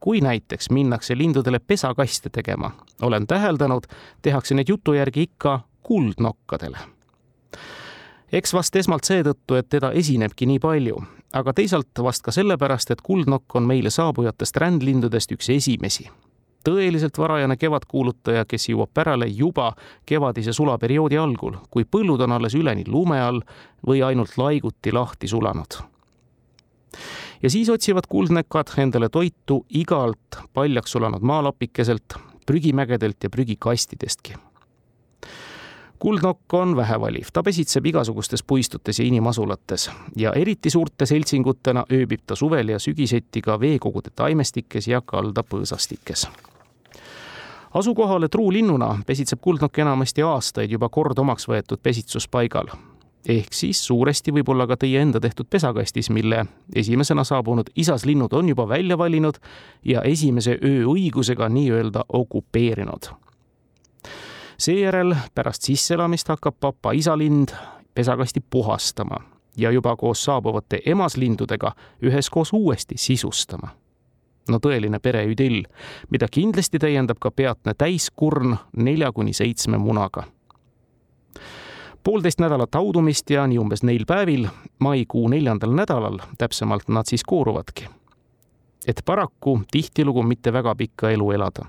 kui 0.00 0.20
näiteks 0.20 0.70
minnakse 0.70 1.16
lindudele 1.18 1.58
pesakaste 1.58 2.30
tegema, 2.30 2.70
olen 3.02 3.26
täheldanud, 3.26 3.88
tehakse 4.22 4.54
need 4.54 4.68
jutu 4.68 4.92
järgi 4.92 5.22
ikka 5.22 5.60
kuldnokkadele 5.82 6.78
eks 8.36 8.52
vast 8.52 8.76
esmalt 8.76 9.08
seetõttu, 9.08 9.56
et 9.56 9.68
teda 9.72 9.92
esinebki 9.96 10.46
nii 10.50 10.60
palju, 10.60 11.00
aga 11.36 11.54
teisalt 11.56 12.04
vast 12.04 12.24
ka 12.26 12.34
sellepärast, 12.34 12.92
et 12.92 13.02
kuldnokk 13.04 13.56
on 13.56 13.68
meile 13.68 13.92
saabujatest 13.92 14.62
rändlindudest 14.62 15.32
üks 15.36 15.52
esimesi. 15.56 16.10
tõeliselt 16.66 17.18
varajane 17.18 17.54
kevadkuulutaja, 17.56 18.44
kes 18.44 18.64
jõuab 18.68 18.90
pärale 18.94 19.28
juba 19.30 19.68
kevadise 20.06 20.52
sulaperioodi 20.52 21.14
algul, 21.16 21.54
kui 21.70 21.84
põllud 21.84 22.24
on 22.26 22.32
alles 22.32 22.54
üleni 22.58 22.82
lume 22.86 23.20
all 23.22 23.38
või 23.86 24.02
ainult 24.02 24.34
laiguti 24.36 24.92
lahti 24.92 25.28
sulanud. 25.28 25.78
ja 27.42 27.50
siis 27.50 27.68
otsivad 27.68 28.06
kuldnekad 28.08 28.74
endale 28.76 29.08
toitu 29.08 29.64
igalt 29.70 30.42
paljaks 30.52 30.90
sulanud 30.90 31.22
maalapikeselt, 31.22 32.18
prügimägedelt 32.46 33.24
ja 33.24 33.30
prügikastidestki 33.30 34.34
kuldnokk 35.98 36.54
on 36.54 36.76
vähevaliv, 36.76 37.26
ta 37.32 37.42
pesitseb 37.42 37.86
igasugustes 37.86 38.42
puistutes 38.42 38.98
ja 38.98 39.04
inimasulates 39.04 39.90
ja 40.16 40.32
eriti 40.32 40.70
suurte 40.70 41.06
seltsingutena 41.06 41.84
ööbib 41.92 42.20
ta 42.26 42.36
suvel 42.36 42.68
ja 42.68 42.78
sügiseti 42.78 43.42
ka 43.42 43.60
veekogude 43.60 44.10
taimestikes 44.14 44.88
ja 44.88 45.02
kaldapõõsastikes. 45.12 46.28
asukohale 47.74 48.28
truulinnuna 48.28 48.98
pesitseb 49.06 49.40
kuldnokk 49.40 49.78
enamasti 49.78 50.22
aastaid 50.22 50.70
juba 50.70 50.88
kord 50.88 51.18
omaks 51.18 51.48
võetud 51.48 51.80
pesitsuspaigal. 51.82 52.66
ehk 53.28 53.52
siis 53.52 53.86
suuresti 53.86 54.32
võib-olla 54.32 54.66
ka 54.66 54.76
teie 54.76 55.00
enda 55.00 55.20
tehtud 55.20 55.46
pesakastis, 55.50 56.10
mille 56.10 56.46
esimesena 56.74 57.24
saabunud 57.24 57.70
isaslinnud 57.76 58.32
on 58.32 58.48
juba 58.48 58.68
välja 58.68 58.98
valinud 58.98 59.34
ja 59.84 60.02
esimese 60.02 60.58
öö 60.64 60.84
õigusega 60.84 61.48
nii-öelda 61.48 62.04
okupeerinud 62.08 63.25
seejärel 64.58 65.16
pärast 65.34 65.62
sisseelamist 65.62 66.28
hakkab 66.28 66.54
papa 66.60 66.92
isalind 66.92 67.48
pesakasti 67.94 68.40
puhastama 68.50 69.16
ja 69.56 69.70
juba 69.70 69.96
koos 69.96 70.24
saabuvate 70.24 70.80
emaslindudega 70.86 71.72
üheskoos 72.02 72.52
uuesti 72.52 72.94
sisustama. 72.98 73.68
no 74.48 74.58
tõeline 74.62 74.98
pereüdill, 75.02 75.64
mida 76.10 76.28
kindlasti 76.30 76.78
täiendab 76.78 77.18
ka 77.20 77.30
peatne 77.30 77.74
täiskurn 77.78 78.56
nelja 78.76 79.12
kuni 79.12 79.32
seitsme 79.32 79.78
munaga. 79.78 80.22
poolteist 82.02 82.40
nädalat 82.40 82.74
haudumist 82.74 83.30
ja 83.30 83.46
nii 83.46 83.58
umbes 83.58 83.82
neil 83.82 84.04
päevil, 84.06 84.48
maikuu 84.78 85.28
neljandal 85.28 85.70
nädalal 85.70 86.18
täpsemalt 86.38 86.88
nad 86.88 87.04
siis 87.06 87.24
kooruvadki. 87.24 87.88
et 88.86 89.02
paraku 89.04 89.60
tihtilugu 89.70 90.22
mitte 90.22 90.52
väga 90.52 90.74
pikka 90.74 91.10
elu 91.10 91.30
elada 91.30 91.66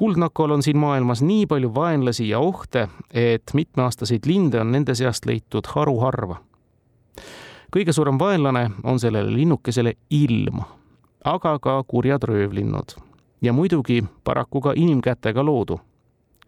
kuldnakal 0.00 0.50
on 0.50 0.62
siin 0.62 0.78
maailmas 0.78 1.20
nii 1.22 1.46
palju 1.46 1.74
vaenlasi 1.74 2.28
ja 2.28 2.38
ohte, 2.38 2.88
et 3.14 3.42
mitmeaastaseid 3.54 4.24
linde 4.26 4.60
on 4.60 4.72
nende 4.72 4.94
seast 4.94 5.26
leitud 5.28 5.66
haruharva. 5.74 6.36
kõige 7.76 7.92
suurem 7.92 8.18
vaenlane 8.18 8.70
on 8.84 9.00
sellele 9.00 9.34
linnukesele 9.34 9.92
ilm, 10.10 10.62
aga 11.24 11.58
ka 11.58 11.84
kurjad 11.86 12.22
röövlinnud 12.22 12.96
ja 13.42 13.52
muidugi 13.52 14.04
paraku 14.24 14.60
ka 14.60 14.72
inimkätega 14.76 15.44
loodu. 15.44 15.80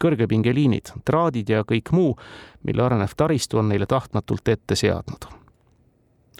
kõrgepingeliinid, 0.03 0.89
traadid 1.05 1.49
ja 1.49 1.61
kõik 1.61 1.91
muu, 1.91 2.17
mille 2.63 2.83
arenev 2.83 3.13
taristu 3.17 3.57
on 3.57 3.69
neile 3.69 3.85
tahtmatult 3.85 4.47
ette 4.47 4.75
seadnud. 4.75 5.29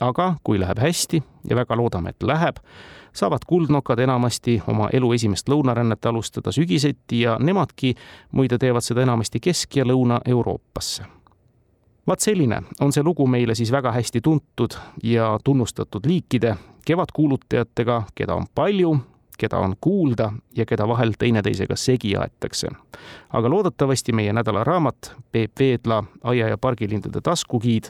aga 0.01 0.35
kui 0.43 0.59
läheb 0.59 0.79
hästi 0.79 1.23
ja 1.49 1.55
väga 1.55 1.75
loodame, 1.75 2.09
et 2.09 2.23
läheb, 2.23 2.57
saavad 3.13 3.39
kuldnokad 3.47 3.99
enamasti 3.99 4.61
oma 4.67 4.89
elu 4.93 5.13
esimest 5.13 5.49
lõunarännet 5.49 6.05
alustada 6.05 6.51
sügiseti 6.51 7.21
ja 7.21 7.37
nemadki 7.39 7.95
muide 8.31 8.57
teevad 8.57 8.81
seda 8.81 9.01
enamasti 9.01 9.39
Kesk- 9.39 9.77
ja 9.77 9.85
Lõuna-Euroopasse. 9.85 11.03
vaat 12.07 12.19
selline 12.19 12.61
on 12.81 12.91
see 12.91 13.03
lugu 13.03 13.27
meile 13.27 13.55
siis 13.55 13.71
väga 13.71 13.91
hästi 13.91 14.21
tuntud 14.21 14.75
ja 15.03 15.39
tunnustatud 15.43 16.05
liikide 16.05 16.55
kevadkuulutajatega, 16.85 18.03
keda 18.15 18.35
on 18.35 18.45
palju, 18.55 18.97
keda 19.37 19.57
on 19.57 19.75
kuulda 19.81 20.33
ja 20.55 20.65
keda 20.65 20.87
vahel 20.87 21.13
teineteisega 21.19 21.75
segi 21.75 22.15
aetakse. 22.15 22.67
aga 23.29 23.49
loodetavasti 23.49 24.11
meie 24.11 24.33
nädalaraamat 24.33 25.15
Peep 25.31 25.51
Veedla 25.59 26.03
Aia 26.23 26.47
ja 26.47 26.57
pargilindude 26.57 27.21
taskugiid 27.21 27.83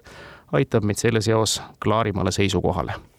aitab 0.52 0.84
meid 0.84 0.98
selles 0.98 1.28
eos 1.28 1.62
klaarimale 1.84 2.32
seisukohale 2.32 3.13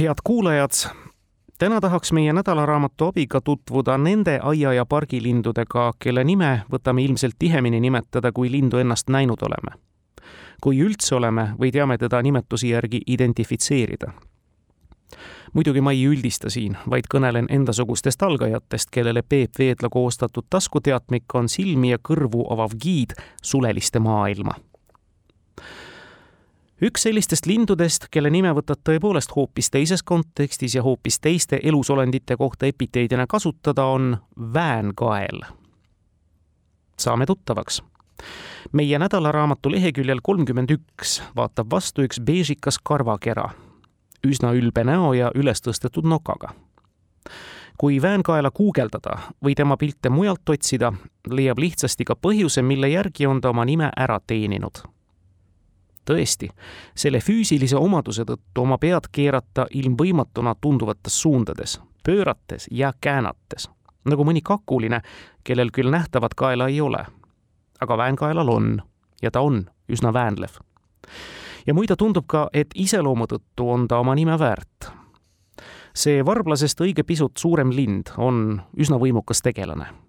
head 0.00 0.14
kuulajad, 0.24 0.70
täna 1.58 1.80
tahaks 1.80 2.12
meie 2.12 2.32
nädalaraamatu 2.32 3.04
abiga 3.04 3.40
tutvuda 3.40 3.98
nende 3.98 4.40
aia- 4.42 4.72
ja 4.72 4.86
pargilindudega, 4.86 5.92
kelle 5.98 6.24
nime 6.24 6.62
võtame 6.72 7.02
ilmselt 7.02 7.34
tihemini 7.38 7.80
nimetada, 7.80 8.32
kui 8.32 8.50
lindu 8.50 8.76
ennast 8.78 9.08
näinud 9.08 9.42
oleme. 9.42 9.82
kui 10.60 10.78
üldse 10.82 11.14
oleme 11.14 11.54
või 11.60 11.70
teame 11.72 11.98
teda 11.98 12.22
nimetuse 12.22 12.66
järgi 12.66 13.00
identifitseerida. 13.06 14.12
muidugi 15.52 15.80
ma 15.80 15.92
ei 15.92 16.06
üldista 16.06 16.50
siin, 16.50 16.76
vaid 16.90 17.04
kõnelen 17.14 17.46
endasugustest 17.48 18.22
algajatest, 18.22 18.90
kellele 18.90 19.22
Peep 19.22 19.50
Veedla 19.58 19.88
koostatud 19.88 20.44
taskuteatmik 20.50 21.34
on 21.34 21.48
silmi 21.48 21.90
ja 21.90 21.98
kõrvu 22.08 22.52
avav 22.52 22.70
giid 22.82 23.12
suleliste 23.42 23.98
maailma 23.98 24.54
üks 26.82 27.02
sellistest 27.02 27.46
lindudest, 27.46 28.06
kelle 28.10 28.30
nime 28.30 28.52
võtad 28.54 28.80
tõepoolest 28.86 29.34
hoopis 29.34 29.70
teises 29.74 30.02
kontekstis 30.06 30.76
ja 30.78 30.82
hoopis 30.86 31.18
teiste 31.20 31.60
elusolendite 31.62 32.36
kohta 32.36 32.66
epiteedina 32.66 33.26
kasutada, 33.26 33.84
on 33.84 34.16
väänkael. 34.54 35.40
saame 36.98 37.26
tuttavaks. 37.26 37.82
meie 38.72 38.98
nädalaraamatu 38.98 39.70
leheküljel 39.70 40.20
kolmkümmend 40.22 40.70
üks 40.70 41.22
vaatab 41.36 41.70
vastu 41.70 42.02
üks 42.02 42.20
beežikas 42.20 42.78
karvakera, 42.78 43.50
üsna 44.26 44.52
ülbe 44.52 44.84
näo 44.84 45.12
ja 45.12 45.30
üles 45.34 45.62
tõstetud 45.62 46.06
nokaga 46.06 46.54
kui 47.78 48.02
väänkaela 48.02 48.50
guugeldada 48.50 49.18
või 49.44 49.54
tema 49.54 49.76
pilte 49.76 50.10
mujalt 50.10 50.48
otsida, 50.48 50.92
leiab 51.30 51.58
lihtsasti 51.58 52.04
ka 52.04 52.16
põhjuse, 52.16 52.62
mille 52.62 52.88
järgi 52.88 53.26
on 53.26 53.40
ta 53.40 53.50
oma 53.50 53.64
nime 53.64 53.92
ära 53.96 54.18
teeninud 54.26 54.82
tõesti, 56.08 56.48
selle 56.96 57.20
füüsilise 57.20 57.76
omaduse 57.76 58.24
tõttu 58.28 58.64
oma 58.64 58.78
pead 58.78 59.10
keerata 59.12 59.66
ilmvõimatuna 59.74 60.54
tunduvates 60.60 61.20
suundades, 61.22 61.78
pöörates 62.04 62.68
ja 62.70 62.92
käänates, 63.00 63.68
nagu 64.08 64.24
mõni 64.24 64.42
kakuline, 64.44 65.02
kellel 65.44 65.72
küll 65.74 65.92
nähtavat 65.92 66.34
kaela 66.34 66.68
ei 66.68 66.80
ole. 66.80 67.06
aga 67.80 67.96
väänkaelal 67.96 68.48
on 68.48 68.82
ja 69.22 69.30
ta 69.30 69.40
on 69.40 69.70
üsna 69.88 70.12
väänlev. 70.12 70.58
ja 71.66 71.74
muide 71.74 71.96
tundub 71.96 72.24
ka, 72.26 72.48
et 72.52 72.68
iseloomu 72.74 73.26
tõttu 73.26 73.68
on 73.70 73.88
ta 73.88 73.98
oma 73.98 74.14
nime 74.14 74.38
väärt. 74.38 74.92
see 75.94 76.24
varblasest 76.24 76.80
õige 76.80 77.02
pisut 77.02 77.36
suurem 77.36 77.70
lind 77.70 78.10
on 78.16 78.62
üsna 78.76 78.96
võimukas 78.96 79.42
tegelane 79.42 80.07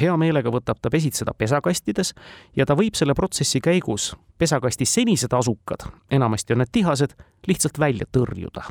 hea 0.00 0.16
meelega 0.16 0.50
võtab 0.50 0.80
ta 0.82 0.90
pesitseda 0.90 1.34
pesakastides 1.38 2.14
ja 2.56 2.66
ta 2.66 2.76
võib 2.78 2.96
selle 2.98 3.14
protsessi 3.14 3.60
käigus 3.60 4.12
pesakasti 4.38 4.84
senised 4.84 5.32
asukad, 5.32 5.86
enamasti 6.10 6.52
on 6.52 6.64
need 6.64 6.72
tihased, 6.72 7.14
lihtsalt 7.46 7.78
välja 7.78 8.06
tõrjuda. 8.12 8.64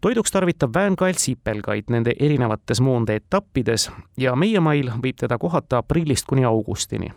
toiduks 0.00 0.30
tarvitab 0.32 0.74
väänkael 0.74 1.14
sipelgaid 1.16 1.90
nende 1.90 2.14
erinevates 2.20 2.80
moonde 2.80 3.16
etappides 3.16 3.90
ja 4.18 4.36
meie 4.36 4.60
mail 4.60 4.92
võib 5.02 5.16
teda 5.16 5.38
kohata 5.38 5.78
aprillist 5.78 6.26
kuni 6.26 6.44
augustini. 6.44 7.12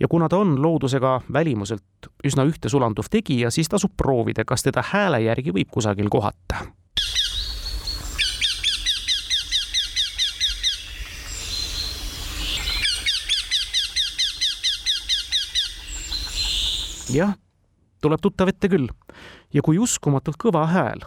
ja 0.00 0.08
kuna 0.08 0.28
ta 0.28 0.36
on 0.36 0.62
loodusega 0.62 1.20
välimuselt 1.32 2.10
üsna 2.24 2.44
ühte 2.44 2.68
sulanduv 2.68 3.06
tegija, 3.10 3.50
siis 3.50 3.68
tasub 3.68 3.92
proovida, 3.96 4.44
kas 4.44 4.62
teda 4.62 4.82
hääle 4.82 5.20
järgi 5.20 5.52
võib 5.52 5.70
kusagil 5.70 6.08
kohata 6.08 6.66
jah, 17.14 17.34
tuleb 18.02 18.20
tuttav 18.22 18.48
ette 18.48 18.68
küll 18.68 18.88
ja 19.54 19.62
kui 19.62 19.78
uskumatult 19.78 20.38
kõva 20.40 20.66
hääl. 20.66 21.02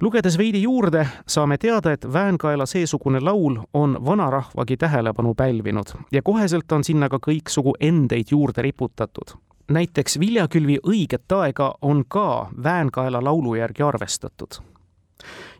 lugedes 0.00 0.38
veidi 0.38 0.62
juurde, 0.62 1.06
saame 1.26 1.58
teada, 1.58 1.92
et 1.92 2.12
Väänkaela 2.12 2.66
seesugune 2.66 3.20
laul 3.20 3.58
on 3.74 3.98
vanarahvagi 4.04 4.76
tähelepanu 4.76 5.34
pälvinud 5.34 5.94
ja 6.12 6.22
koheselt 6.22 6.72
on 6.72 6.84
sinna 6.84 7.08
ka 7.08 7.18
kõiksugu 7.18 7.74
endeid 7.80 8.26
juurde 8.30 8.62
riputatud. 8.62 9.36
näiteks 9.68 10.18
viljakülvi 10.18 10.78
õiget 10.86 11.32
aega 11.32 11.74
on 11.82 12.04
ka 12.08 12.50
Väänkaela 12.62 13.24
laulu 13.24 13.54
järgi 13.54 13.82
arvestatud 13.82 14.62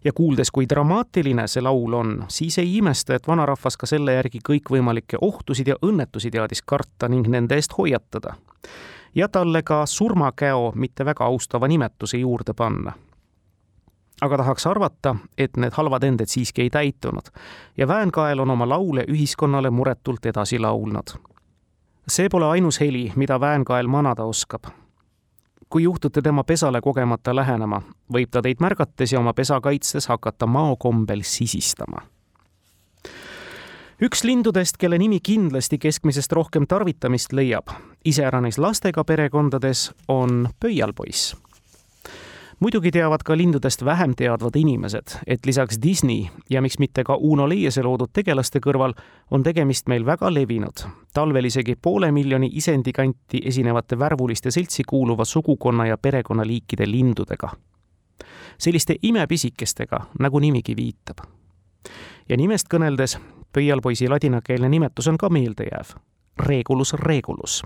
ja 0.04 0.12
kuuldes, 0.12 0.50
kui 0.50 0.66
dramaatiline 0.68 1.46
see 1.48 1.62
laul 1.62 1.92
on, 1.92 2.24
siis 2.28 2.58
ei 2.58 2.76
imesta, 2.76 3.14
et 3.14 3.28
vanarahvas 3.28 3.76
ka 3.76 3.86
selle 3.86 4.12
järgi 4.12 4.40
kõikvõimalikke 4.48 5.20
ohtusid 5.20 5.68
ja 5.68 5.76
õnnetusi 5.82 6.30
teadis 6.30 6.62
karta 6.62 7.08
ning 7.08 7.28
nende 7.28 7.54
eest 7.54 7.76
hoiatada 7.78 8.34
ja 9.14 9.28
talle 9.28 9.62
ka 9.62 9.86
surmakäo 9.86 10.72
mitte 10.74 11.04
väga 11.04 11.24
austava 11.24 11.68
nimetuse 11.68 12.18
juurde 12.18 12.52
panna. 12.54 12.92
aga 14.20 14.36
tahaks 14.36 14.66
arvata, 14.66 15.16
et 15.38 15.56
need 15.56 15.72
halvad 15.72 16.02
ended 16.02 16.28
siiski 16.28 16.62
ei 16.62 16.70
täitunud 16.70 17.32
ja 17.76 17.88
Väänkael 17.88 18.40
on 18.40 18.50
oma 18.50 18.68
laule 18.68 19.04
ühiskonnale 19.08 19.70
muretult 19.70 20.26
edasi 20.26 20.58
laulnud. 20.58 21.10
see 22.08 22.28
pole 22.28 22.46
ainus 22.46 22.80
heli, 22.80 23.12
mida 23.16 23.40
Väänkael 23.40 23.86
manada 23.86 24.24
oskab. 24.24 24.64
kui 25.68 25.82
juhtute 25.82 26.22
tema 26.22 26.44
pesale 26.44 26.80
kogemata 26.80 27.36
lähenema, 27.36 27.82
võib 28.12 28.30
ta 28.30 28.42
teid 28.42 28.56
märgates 28.60 29.12
ja 29.12 29.18
oma 29.18 29.32
pesa 29.32 29.60
kaitstes 29.60 30.06
hakata 30.08 30.46
maokombel 30.46 31.20
sisistama 31.22 32.00
üks 34.00 34.24
lindudest, 34.24 34.78
kelle 34.80 34.98
nimi 34.98 35.20
kindlasti 35.20 35.78
keskmisest 35.78 36.32
rohkem 36.32 36.66
tarvitamist 36.66 37.32
leiab, 37.32 37.68
iseäranis 38.04 38.58
lastega 38.58 39.04
perekondades, 39.04 39.92
on 40.08 40.48
pöialpoiss 40.60 41.34
muidugi 42.60 42.90
teavad 42.90 43.22
ka 43.24 43.36
lindudest 43.36 43.84
vähem 43.84 44.14
teadvad 44.16 44.56
inimesed, 44.56 45.16
et 45.26 45.46
lisaks 45.46 45.78
Disney 45.82 46.24
ja 46.50 46.62
miks 46.62 46.78
mitte 46.78 47.04
ka 47.04 47.16
Uno 47.16 47.48
Leiese 47.48 47.82
loodud 47.82 48.12
tegelaste 48.12 48.60
kõrval 48.60 48.94
on 49.30 49.42
tegemist 49.42 49.88
meil 49.88 50.06
väga 50.06 50.30
levinud, 50.32 50.84
talvel 51.14 51.48
isegi 51.48 51.76
poole 51.82 52.12
miljoni 52.12 52.50
isendi 52.52 52.92
kanti 52.92 53.42
esinevate 53.44 53.98
värvuliste 53.98 54.50
seltsi 54.50 54.84
kuuluva 54.88 55.24
sugukonna 55.24 55.86
ja 55.86 55.98
perekonnaliikide 55.98 56.90
lindudega. 56.90 57.50
selliste 58.58 58.96
imepisikestega, 59.02 60.00
nagu 60.18 60.38
nimigi 60.38 60.76
viitab. 60.76 61.18
ja 62.28 62.36
nimest 62.36 62.66
kõneldes, 62.74 63.18
pöialpoisi 63.52 64.08
ladinakeelne 64.08 64.68
nimetus 64.68 65.08
on 65.08 65.18
ka 65.18 65.28
meeldejääv, 65.28 65.96
Regulus 66.38 66.92
regulus. 66.92 67.62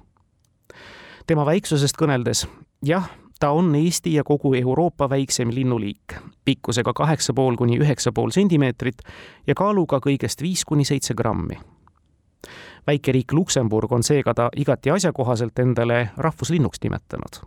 Tema 1.27 1.45
väiksusest 1.47 1.97
kõneldes, 1.99 2.47
jah 2.85 3.09
ta 3.41 3.51
on 3.51 3.75
Eesti 3.75 4.15
ja 4.15 4.25
kogu 4.25 4.55
Euroopa 4.55 5.11
väikseim 5.11 5.51
linnuliik, 5.55 6.15
pikkusega 6.45 6.93
kaheksa 6.93 7.35
pool 7.35 7.57
kuni 7.57 7.79
üheksa 7.79 8.13
pool 8.13 8.31
sentimeetrit 8.31 9.03
ja 9.47 9.55
kaaluga 9.55 9.99
kõigest 10.01 10.43
viis 10.43 10.65
kuni 10.65 10.85
seitse 10.85 11.15
grammi. 11.15 11.59
väikeriik 12.87 13.33
Luksemburg 13.33 13.93
on 13.93 14.03
seega 14.03 14.35
ta 14.35 14.49
igati 14.57 14.91
asjakohaselt 14.91 15.59
endale 15.59 16.11
rahvuslinnuks 16.17 16.79
nimetanud. 16.85 17.41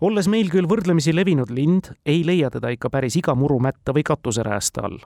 olles 0.00 0.28
meil 0.28 0.50
küll 0.50 0.68
võrdlemisi 0.68 1.14
levinud 1.14 1.50
lind, 1.50 1.90
ei 2.06 2.26
leia 2.26 2.50
teda 2.50 2.68
ikka 2.68 2.90
päris 2.90 3.16
iga 3.16 3.34
murumätta 3.34 3.92
või 3.92 4.02
katuserääste 4.02 4.80
all. 4.80 4.98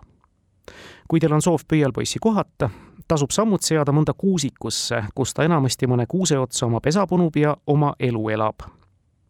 Kui 1.08 1.20
teil 1.20 1.32
on 1.32 1.42
soov 1.42 1.66
pöialpoissi 1.68 2.18
kohata, 2.22 2.70
tasub 3.08 3.30
sammud 3.30 3.62
seada 3.62 3.92
mõnda 3.92 4.14
kuusikusse, 4.16 5.04
kus 5.14 5.34
ta 5.34 5.44
enamasti 5.44 5.86
mõne 5.86 6.06
kuuse 6.08 6.38
otsa 6.38 6.66
oma 6.66 6.80
pesa 6.80 7.06
punub 7.06 7.36
ja 7.36 7.56
oma 7.66 7.94
elu 7.98 8.28
elab 8.28 8.66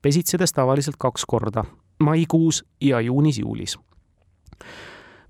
pesitsedes 0.07 0.53
tavaliselt 0.53 0.97
kaks 0.99 1.25
korda, 1.27 1.65
maikuus 1.99 2.65
ja 2.81 3.01
juunis-juulis. 3.01 3.79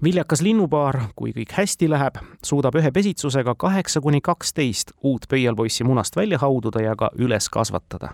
viljakas 0.04 0.42
linnupaar, 0.44 0.98
kui 1.16 1.32
kõik 1.32 1.54
hästi 1.56 1.88
läheb, 1.88 2.18
suudab 2.44 2.76
ühe 2.76 2.90
pesitsusega 2.92 3.54
kaheksa 3.54 4.00
kuni 4.04 4.20
kaksteist 4.20 4.92
uut 5.02 5.24
pöialpoissi 5.30 5.84
munast 5.84 6.16
välja 6.16 6.38
haududa 6.38 6.82
ja 6.82 6.96
ka 6.96 7.10
üles 7.18 7.48
kasvatada. 7.48 8.08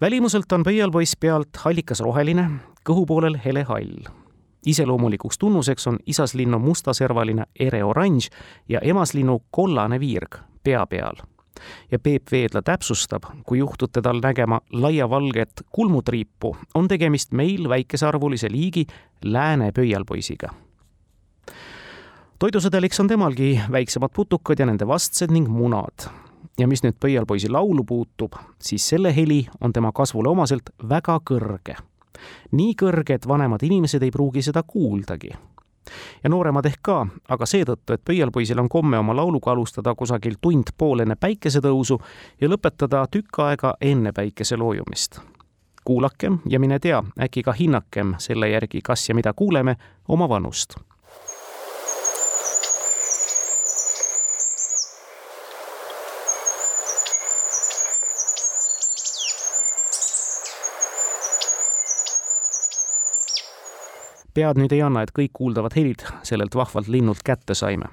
välimuselt 0.00 0.52
on 0.52 0.62
pöialpoiss 0.62 1.16
pealt 1.16 1.56
hallikas 1.56 2.00
roheline, 2.00 2.50
kõhu 2.84 3.06
poolel 3.06 3.40
hele 3.44 3.62
hall 3.62 4.25
iseloomulikuks 4.66 5.38
tunnuseks 5.38 5.86
on 5.86 5.98
isaslinnu 6.06 6.58
mustaservaline 6.58 7.44
ereoranž 7.60 8.28
ja 8.68 8.80
emaslinnu 8.80 9.42
kollane 9.50 10.00
viirg 10.00 10.38
pea 10.64 10.86
peal 10.86 11.16
ja 11.90 11.98
Peep 11.98 12.22
Veedla 12.32 12.62
täpsustab, 12.62 13.22
kui 13.46 13.58
juhtute 13.58 14.02
tal 14.02 14.20
nägema 14.22 14.60
laiavalget 14.72 15.62
kulmutriipu, 15.72 16.56
on 16.74 16.88
tegemist 16.88 17.32
meil 17.32 17.68
väikesearvulise 17.68 18.50
liigi 18.50 18.86
lääne 19.24 19.72
pöialpoisiga. 19.72 20.50
toidusedeliks 22.38 23.00
on 23.00 23.08
temalgi 23.08 23.60
väiksemad 23.72 24.10
putukad 24.14 24.58
ja 24.58 24.66
nende 24.66 24.86
vastsed 24.86 25.30
ning 25.30 25.48
munad. 25.48 26.10
ja 26.58 26.68
mis 26.68 26.82
nüüd 26.82 26.96
pöialpoisi 27.00 27.48
laulu 27.48 27.84
puutub, 27.84 28.32
siis 28.58 28.88
selle 28.88 29.16
heli 29.16 29.46
on 29.60 29.72
tema 29.72 29.92
kasvule 29.92 30.28
omaselt 30.28 30.70
väga 30.88 31.20
kõrge. 31.30 31.76
Nii 32.52 32.74
kõrge, 32.78 33.14
et 33.14 33.28
vanemad 33.28 33.62
inimesed 33.62 34.02
ei 34.02 34.10
pruugi 34.10 34.42
seda 34.42 34.62
kuuldagi 34.62 35.30
ja 36.24 36.30
nooremad 36.30 36.66
ehk 36.66 36.82
ka, 36.82 36.96
aga 37.28 37.46
seetõttu, 37.46 37.94
et 37.94 38.04
pöialpoisil 38.04 38.58
on 38.58 38.68
komme 38.68 38.98
oma 38.98 39.14
lauluga 39.16 39.52
alustada 39.52 39.94
kusagil 39.94 40.34
tund-pool 40.42 41.04
enne 41.04 41.16
päikesetõusu 41.20 42.00
ja 42.40 42.50
lõpetada 42.50 43.04
tükk 43.10 43.40
aega 43.46 43.74
enne 43.80 44.12
päikese 44.12 44.56
loojumist. 44.56 45.20
kuulakem 45.86 46.38
ja 46.50 46.58
mine 46.60 46.78
tea, 46.78 47.02
äkki 47.22 47.42
ka 47.42 47.52
hinnakem 47.52 48.14
selle 48.18 48.48
järgi, 48.48 48.80
kas 48.82 49.08
ja 49.08 49.14
mida 49.14 49.32
kuuleme, 49.32 49.76
oma 50.08 50.28
vanust 50.28 50.74
pead 64.36 64.60
nüüd 64.60 64.72
ei 64.76 64.82
anna, 64.84 65.02
et 65.02 65.14
kõik 65.16 65.32
kuuldavad 65.32 65.72
helid 65.76 66.04
sellelt 66.26 66.54
vahvalt 66.54 66.88
linnult 66.92 67.24
kätte 67.24 67.54
saime. 67.54 67.88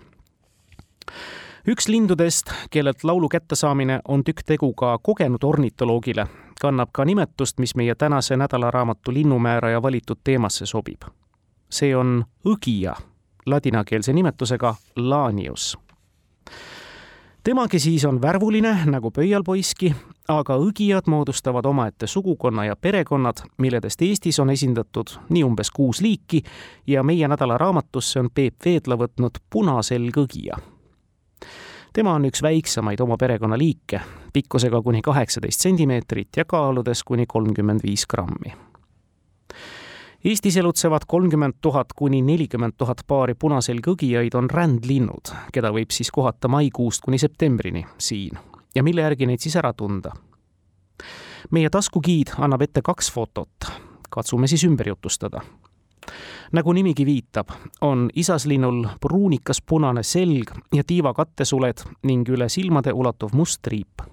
üks 1.67 1.87
lindudest, 1.87 2.51
kellelt 2.71 3.03
laulu 3.03 3.29
kättesaamine 3.29 3.99
on 4.07 4.23
tükk 4.23 4.43
tegu 4.45 4.73
ka 4.73 4.97
kogenud 4.97 5.43
ornitoloogile, 5.43 6.27
kannab 6.61 6.89
ka 6.91 7.05
nimetust, 7.05 7.59
mis 7.59 7.75
meie 7.75 7.95
tänase 7.95 8.37
nädalaraamatu 8.37 9.13
linnumääraja 9.13 9.81
valitud 9.81 10.19
teemasse 10.23 10.65
sobib. 10.65 11.01
see 11.69 11.95
on 11.95 12.25
õgija, 12.45 12.95
ladinakeelse 13.45 14.13
nimetusega 14.13 14.75
lanius 14.95 15.77
temagi 17.43 17.79
siis 17.79 18.05
on 18.05 18.21
värvuline 18.21 18.77
nagu 18.85 19.11
pöialpoiski, 19.11 19.93
aga 20.27 20.55
õgijad 20.57 21.07
moodustavad 21.11 21.65
omaette 21.65 22.07
sugukonna 22.07 22.65
ja 22.65 22.75
perekonnad, 22.75 23.43
milledest 23.57 24.01
Eestis 24.01 24.39
on 24.39 24.49
esindatud 24.49 25.15
nii 25.29 25.43
umbes 25.43 25.71
kuus 25.71 26.01
liiki 26.01 26.43
ja 26.87 27.03
meie 27.03 27.27
nädala 27.27 27.57
raamatusse 27.57 28.19
on 28.19 28.29
Peep 28.33 28.55
Veedla 28.65 28.97
võtnud 28.97 29.39
punaselgõgija. 29.49 30.57
tema 31.93 32.13
on 32.13 32.25
üks 32.25 32.41
väiksemaid 32.41 32.99
oma 32.99 33.17
perekonna 33.17 33.57
liike, 33.57 34.01
pikkusega 34.33 34.81
kuni 34.81 35.01
kaheksateist 35.01 35.59
sentimeetrit 35.59 36.37
ja 36.37 36.45
kaaludes 36.45 37.03
kuni 37.03 37.25
kolmkümmend 37.27 37.83
viis 37.83 38.07
grammi 38.07 38.72
Eestis 40.23 40.57
elutsevad 40.57 41.01
kolmkümmend 41.07 41.53
tuhat 41.61 41.87
kuni 41.95 42.21
nelikümmend 42.21 42.77
tuhat 42.77 43.01
paari 43.07 43.33
punaselgõgijaid 43.35 44.37
on 44.39 44.47
rändlinnud, 44.49 45.33
keda 45.51 45.71
võib 45.75 45.91
siis 45.91 46.11
kohata 46.15 46.47
maikuust 46.47 47.03
kuni 47.03 47.19
septembrini 47.19 47.83
siin 47.99 48.39
ja 48.75 48.83
mille 48.83 49.03
järgi 49.03 49.27
neid 49.27 49.43
siis 49.43 49.57
ära 49.59 49.73
tunda. 49.73 50.13
meie 51.51 51.69
taskugiid 51.69 52.31
annab 52.39 52.61
ette 52.61 52.81
kaks 52.81 53.11
fotot, 53.11 53.67
katsume 54.09 54.47
siis 54.47 54.63
ümber 54.63 54.87
jutustada. 54.87 55.41
nagu 56.51 56.73
nimigi 56.73 57.05
viitab, 57.05 57.51
on 57.81 58.09
isaslinnul 58.15 58.87
pruunikas 59.01 59.61
punane 59.61 60.03
selg 60.03 60.55
ja 60.73 60.83
tiiva 60.87 61.13
kattesuled 61.13 61.83
ning 62.03 62.29
üle 62.29 62.49
silmade 62.49 62.93
ulatuv 62.93 63.35
must 63.35 63.61
triip 63.61 64.07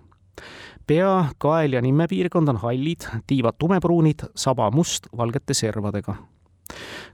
pea, 0.91 1.25
kael 1.39 1.73
ja 1.73 1.81
nimmepiirkond 1.83 2.49
on 2.49 2.57
hallid, 2.57 3.07
tiivad 3.27 3.55
tumepruunid, 3.59 4.25
saba 4.35 4.71
must 4.75 5.07
valgete 5.17 5.55
servadega. 5.55 6.15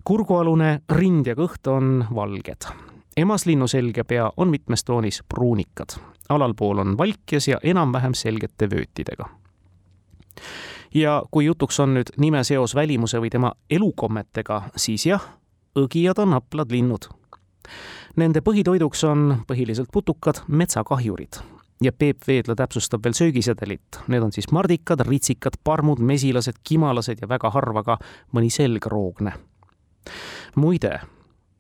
kurgualune 0.04 0.80
rind 0.92 1.26
ja 1.26 1.34
kõht 1.36 1.68
on 1.68 2.06
valged. 2.14 2.68
emaslinnu 3.16 3.68
selg 3.68 3.96
ja 3.96 4.04
pea 4.04 4.30
on 4.36 4.48
mitmes 4.48 4.84
toonis 4.84 5.22
pruunikad. 5.28 5.98
alalpool 6.28 6.78
on 6.78 6.98
valkjas 6.98 7.48
ja 7.48 7.58
enam-vähem 7.62 8.14
selgete 8.14 8.70
vöötidega. 8.70 9.28
ja 10.94 11.22
kui 11.30 11.44
jutuks 11.44 11.80
on 11.80 11.94
nüüd 11.94 12.14
nime 12.16 12.44
seos 12.44 12.74
välimuse 12.74 13.18
või 13.18 13.30
tema 13.30 13.52
elukommetega, 13.70 14.62
siis 14.76 15.06
jah, 15.06 15.28
õgijad 15.76 16.18
on 16.18 16.32
haplad 16.32 16.72
linnud 16.72 17.12
Nende 18.16 18.40
põhitoiduks 18.40 19.04
on 19.04 19.42
põhiliselt 19.46 19.90
putukad, 19.92 20.40
metsakahjurid, 20.48 21.36
ja 21.82 21.92
Peep 21.92 22.16
Veedla 22.26 22.54
täpsustab 22.54 23.04
veel 23.04 23.14
söögisedelit. 23.14 24.00
Need 24.08 24.22
on 24.22 24.32
siis 24.32 24.50
mardikad, 24.52 25.00
ritsikad, 25.08 25.58
parmud, 25.64 25.98
mesilased, 25.98 26.60
kimalased 26.64 27.20
ja 27.20 27.28
väga 27.28 27.50
harva 27.50 27.82
ka 27.82 27.98
mõni 28.32 28.50
selgroogne. 28.50 29.32
muide, 30.56 31.00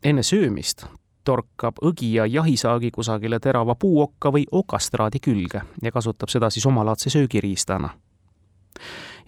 enne 0.04 0.22
söömist 0.22 0.86
torkab 1.24 1.80
õgija 1.82 2.26
jahisaagi 2.30 2.90
kusagile 2.90 3.40
terava 3.42 3.74
puuokka 3.74 4.30
või 4.32 4.44
okastraadi 4.52 5.20
külge 5.20 5.62
ja 5.82 5.92
kasutab 5.92 6.30
seda 6.30 6.50
siis 6.50 6.66
omalaadse 6.66 7.10
söögiriistana. 7.10 7.90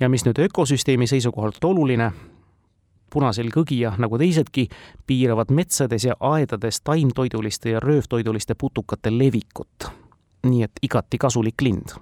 ja 0.01 0.09
mis 0.09 0.24
nüüd 0.24 0.38
ökosüsteemi 0.38 1.07
seisukohalt 1.07 1.64
oluline, 1.64 2.12
punaselg 3.11 3.57
õgija, 3.57 3.94
nagu 3.98 4.18
teisedki, 4.18 4.68
piiravad 5.07 5.51
metsades 5.51 6.05
ja 6.05 6.14
aedades 6.20 6.81
taimtoiduliste 6.81 7.70
ja 7.70 7.81
röövtoiduliste 7.81 8.55
putukate 8.55 9.18
levikut 9.18 10.08
nii 10.46 10.62
et 10.62 10.83
igati 10.83 11.18
kasulik 11.18 11.62
lind. 11.62 11.96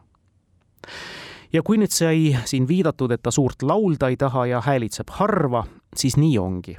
ja 1.53 1.63
kui 1.63 1.79
nüüd 1.79 1.93
sai 1.93 2.37
siin 2.45 2.69
viidatud, 2.69 3.11
et 3.11 3.23
ta 3.23 3.31
suurt 3.31 3.63
laulda 3.63 4.09
ei 4.09 4.17
taha 4.17 4.47
ja 4.47 4.61
häälitseb 4.61 5.11
harva, 5.11 5.65
siis 5.97 6.17
nii 6.17 6.39
ongi. 6.39 6.77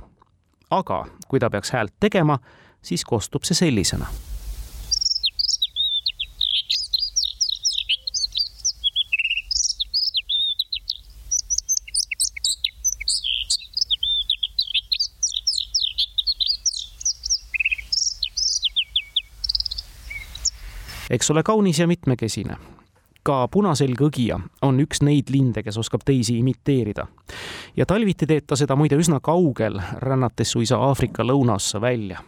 aga 0.70 1.06
kui 1.28 1.40
ta 1.40 1.50
peaks 1.50 1.72
häält 1.72 1.94
tegema, 2.00 2.40
siis 2.82 3.06
kostub 3.06 3.44
see 3.44 3.56
sellisena 3.56 4.08
eks 21.18 21.32
ole 21.34 21.44
kaunis 21.44 21.80
ja 21.80 21.88
mitmekesine. 21.88 22.58
ka 23.28 23.48
punaselgõgija 23.52 24.38
on 24.64 24.78
üks 24.80 25.02
neid 25.04 25.28
linde, 25.34 25.64
kes 25.64 25.78
oskab 25.78 26.06
teisi 26.06 26.38
imiteerida. 26.40 27.08
ja 27.78 27.86
talviti 27.86 28.28
teeb 28.28 28.46
ta 28.48 28.56
seda 28.56 28.76
muide 28.76 28.96
üsna 28.96 29.20
kaugel, 29.20 29.82
rännates 30.00 30.52
suisa 30.52 30.78
Aafrika 30.78 31.24
lõunaossa 31.24 31.82
välja 31.82 32.22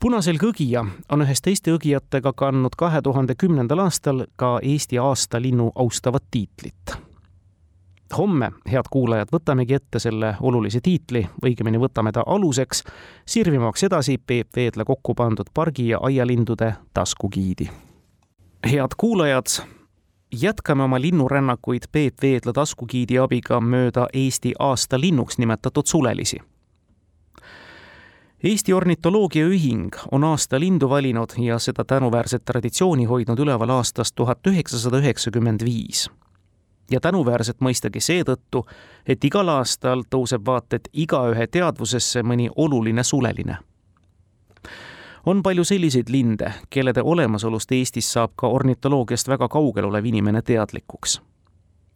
punaselgõgija 0.00 0.84
on 1.12 1.22
ühes 1.22 1.42
teiste 1.42 1.74
õgijatega 1.74 2.32
kandnud 2.32 2.78
kahe 2.78 3.02
tuhande 3.02 3.34
kümnendal 3.34 3.84
aastal 3.84 4.24
ka 4.36 4.58
Eesti 4.62 4.98
aastalinnu 4.98 5.72
austavat 5.74 6.24
tiitlit 6.30 7.07
homme, 8.18 8.52
head 8.70 8.88
kuulajad, 8.90 9.28
võtamegi 9.32 9.74
ette 9.74 9.98
selle 9.98 10.34
olulise 10.40 10.80
tiitli, 10.80 11.26
õigemini 11.44 11.80
võtame 11.80 12.12
ta 12.12 12.22
aluseks, 12.26 12.84
sirvimaks 13.26 13.82
edasi 13.84 14.18
Peep 14.18 14.56
Veedla 14.56 14.84
kokku 14.84 15.14
pandud 15.14 15.50
pargi 15.54 15.88
ja 15.88 15.98
aialindude 16.02 16.74
taskugiidi. 16.94 17.70
head 18.66 18.94
kuulajad, 18.96 19.46
jätkame 20.32 20.82
oma 20.82 21.00
linnurännakuid 21.00 21.82
Peep 21.92 22.22
Veedla 22.22 22.52
taskugiidi 22.52 23.18
abiga 23.18 23.60
mööda 23.60 24.08
Eesti 24.12 24.54
aastalinnuks 24.58 25.38
nimetatud 25.38 25.86
sulelisi. 25.86 26.38
Eesti 28.44 28.72
Ornitoloogiaühing 28.72 29.96
on 30.12 30.24
aasta 30.24 30.60
lindu 30.60 30.88
valinud 30.88 31.34
ja 31.38 31.58
seda 31.58 31.84
tänuväärset 31.84 32.44
traditsiooni 32.44 33.04
hoidnud 33.04 33.38
üleval 33.38 33.68
aastast 33.68 34.14
tuhat 34.14 34.46
üheksasada 34.46 34.98
üheksakümmend 34.98 35.64
viis 35.64 36.08
ja 36.90 37.00
tänuväärselt 37.00 37.60
mõistagi 37.60 38.00
seetõttu, 38.00 38.66
et 39.06 39.24
igal 39.24 39.48
aastal 39.48 40.02
tõuseb 40.10 40.44
vaat 40.46 40.72
et 40.72 40.88
igaühe 40.92 41.46
teadvusesse 41.46 42.22
mõni 42.22 42.50
oluline 42.56 43.02
suleline. 43.02 43.56
on 45.26 45.42
palju 45.42 45.64
selliseid 45.64 46.08
linde, 46.08 46.52
kellede 46.70 47.02
olemasolust 47.02 47.72
Eestis 47.72 48.12
saab 48.12 48.30
ka 48.36 48.46
ornitoloogiast 48.48 49.28
väga 49.28 49.48
kaugel 49.48 49.84
olev 49.84 50.04
inimene 50.04 50.42
teadlikuks. 50.42 51.20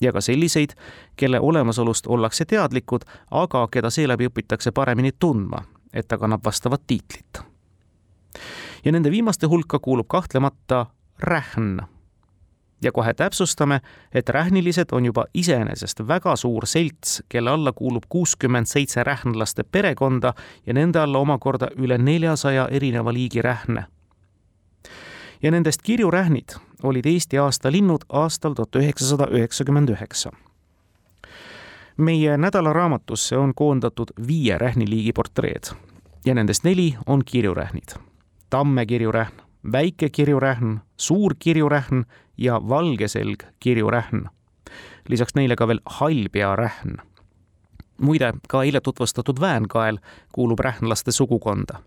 ja 0.01 0.13
ka 0.13 0.21
selliseid, 0.21 0.71
kelle 1.17 1.41
olemasolust 1.41 2.07
ollakse 2.07 2.45
teadlikud, 2.45 3.01
aga 3.31 3.69
keda 3.71 3.91
seeläbi 3.91 4.27
õpitakse 4.27 4.73
paremini 4.73 5.13
tundma, 5.19 5.63
et 5.93 6.09
ta 6.09 6.19
kannab 6.19 6.41
vastavat 6.45 6.83
tiitlit. 6.87 7.41
ja 8.85 8.93
nende 8.93 9.11
viimaste 9.11 9.47
hulka 9.47 9.79
kuulub 9.79 10.07
kahtlemata 10.09 10.87
rähn 11.19 11.92
ja 12.83 12.93
kohe 12.93 13.15
täpsustame, 13.15 13.81
et 14.15 14.29
rähnilised 14.29 14.93
on 14.93 15.05
juba 15.05 15.25
iseenesest 15.35 16.01
väga 16.09 16.37
suur 16.37 16.67
selts, 16.67 17.23
kelle 17.29 17.51
alla 17.51 17.73
kuulub 17.73 18.03
kuuskümmend 18.09 18.67
seitse 18.67 19.05
rähnlaste 19.05 19.65
perekonda 19.65 20.35
ja 20.67 20.75
nende 20.75 20.99
alla 20.99 21.19
omakorda 21.19 21.69
üle 21.77 21.99
neljasaja 21.99 22.69
erineva 22.71 23.13
liigi 23.13 23.43
rähne. 23.43 23.85
ja 25.43 25.51
nendest 25.51 25.83
kirjurähnid 25.83 26.55
olid 26.83 27.07
Eesti 27.07 27.39
aastalinnud 27.39 28.05
aastal 28.09 28.55
tuhat 28.55 28.77
üheksasada 28.77 29.27
üheksakümmend 29.31 29.89
üheksa 29.89 30.31
meie 31.97 32.37
nädalaraamatusse 32.37 33.37
on 33.39 33.55
koondatud 33.55 34.11
viie 34.27 34.59
rähniliigi 34.59 35.13
portreed 35.13 35.75
ja 36.25 36.35
nendest 36.35 36.65
neli 36.65 36.95
on 37.07 37.25
kirjurähnid. 37.25 37.99
tamme 38.51 38.87
kirjurähn, 38.87 39.33
väike 39.73 40.11
kirjurähn, 40.11 40.81
suur 40.97 41.35
kirjurähn 41.39 42.05
ja 42.43 42.61
valgeselg 42.69 43.43
kirjurähn. 43.61 44.29
lisaks 45.09 45.35
neile 45.35 45.57
ka 45.57 45.69
veel 45.69 45.81
hallpearähn. 45.87 46.97
muide, 47.99 48.33
ka 48.49 48.63
eile 48.63 48.81
tutvustatud 48.81 49.41
väänkael 49.41 49.99
kuulub 50.33 50.59
rähnlaste 50.59 51.13
sugukonda. 51.13 51.79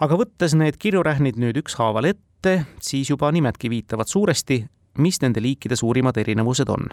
aga 0.00 0.14
võttes 0.14 0.54
need 0.54 0.78
kirjurähnid 0.78 1.36
nüüd 1.36 1.56
ükshaaval 1.56 2.04
ette, 2.04 2.66
siis 2.80 3.10
juba 3.10 3.32
nimedki 3.32 3.70
viitavad 3.70 4.06
suuresti, 4.06 4.66
mis 4.98 5.20
nende 5.22 5.42
liikide 5.42 5.76
suurimad 5.76 6.16
erinevused 6.16 6.68
on. 6.68 6.88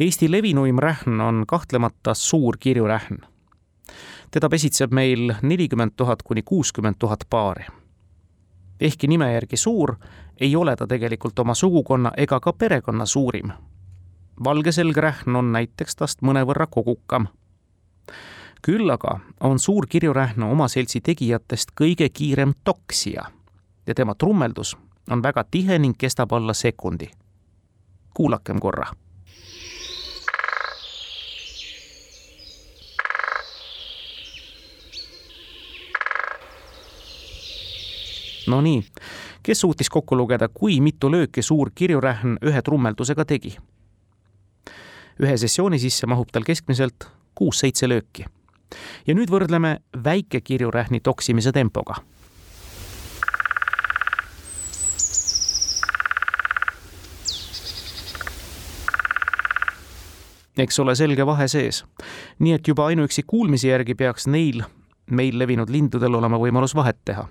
Eesti 0.00 0.30
levinuim 0.30 0.78
rähn 0.78 1.20
on 1.20 1.44
kahtlemata 1.46 2.14
suur 2.14 2.56
kirjurähn 2.60 3.24
teda 4.30 4.48
pesitseb 4.48 4.92
meil 4.92 5.32
nelikümmend 5.42 5.96
tuhat 5.96 6.22
kuni 6.22 6.42
kuuskümmend 6.42 6.94
tuhat 6.98 7.24
paari. 7.30 7.64
Ehkki 8.80 9.06
nime 9.06 9.32
järgi 9.32 9.56
suur, 9.56 9.96
ei 10.40 10.56
ole 10.56 10.76
ta 10.76 10.86
tegelikult 10.86 11.38
oma 11.38 11.54
sugukonna 11.54 12.12
ega 12.16 12.40
ka 12.40 12.52
perekonna 12.52 13.06
suurim. 13.06 13.52
valgeselgrähn 14.44 15.36
on 15.36 15.52
näiteks 15.52 15.96
tast 15.96 16.22
mõnevõrra 16.22 16.66
kogukam. 16.70 17.26
küll 18.62 18.90
aga 18.90 19.20
on 19.40 19.58
suur 19.58 19.86
kirjurähn 19.86 20.42
oma 20.42 20.68
seltsi 20.68 21.00
tegijatest 21.00 21.68
kõige 21.80 22.08
kiirem 22.08 22.52
toksija 22.64 23.22
ja 23.86 23.94
tema 23.94 24.14
trummeldus 24.14 24.76
on 25.10 25.22
väga 25.22 25.44
tihe 25.50 25.78
ning 25.78 25.96
kestab 25.98 26.32
alla 26.32 26.54
sekundi. 26.54 27.10
kuulakem 28.14 28.60
korra 28.60 28.86
Nonii, 38.48 38.82
kes 39.42 39.60
suutis 39.60 39.90
kokku 39.92 40.16
lugeda, 40.16 40.48
kui 40.48 40.80
mitu 40.80 41.10
lööki 41.12 41.42
suur 41.44 41.70
kirjurähn 41.74 42.38
ühe 42.42 42.62
trummeldusega 42.64 43.24
tegi? 43.28 43.56
ühe 45.18 45.34
sessiooni 45.36 45.80
sisse 45.82 46.06
mahub 46.06 46.28
tal 46.32 46.44
keskmiselt 46.46 47.08
kuus-seitse 47.34 47.88
lööki. 47.90 48.24
ja 49.06 49.14
nüüd 49.14 49.30
võrdleme 49.30 49.78
väike 50.04 50.40
kirjurähni 50.40 51.00
toksimise 51.00 51.52
tempoga 51.52 51.98
eks 60.58 60.78
ole 60.78 60.94
selge 60.94 61.26
vahe 61.26 61.48
sees. 61.48 61.84
nii 62.38 62.52
et 62.52 62.68
juba 62.68 62.86
ainuüksi 62.86 63.22
kuulmise 63.26 63.68
järgi 63.68 63.94
peaks 63.94 64.26
neil, 64.26 64.62
meil 65.10 65.38
levinud 65.38 65.70
lindudel 65.70 66.14
olema 66.14 66.38
võimalus 66.38 66.74
vahet 66.74 67.04
teha 67.04 67.28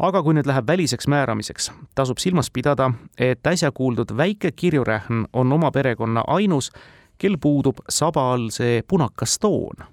aga 0.00 0.22
kui 0.24 0.34
nüüd 0.34 0.48
läheb 0.48 0.66
väliseks 0.66 1.08
määramiseks, 1.12 1.70
tasub 1.94 2.18
silmas 2.18 2.48
pidada, 2.50 2.90
et 3.18 3.46
äsja 3.46 3.70
kuuldud 3.72 4.14
väike 4.16 4.52
kirjurähn 4.56 5.26
on 5.32 5.52
oma 5.52 5.70
perekonna 5.70 6.24
ainus, 6.26 6.70
kel 7.18 7.36
puudub 7.40 7.82
saba 7.88 8.30
all 8.32 8.48
see 8.50 8.82
punakas 8.88 9.38
toon. 9.38 9.84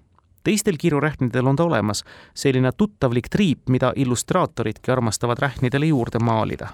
teistel 0.44 0.78
kirjurähnidel 0.80 1.48
on 1.48 1.56
ta 1.56 1.64
olemas, 1.64 2.04
selline 2.34 2.72
tuttavlik 2.72 3.28
triip, 3.30 3.68
mida 3.70 3.92
illustraatoridki 3.96 4.92
armastavad 4.92 5.38
rähnidele 5.40 5.86
juurde 5.86 6.20
maalida. 6.20 6.68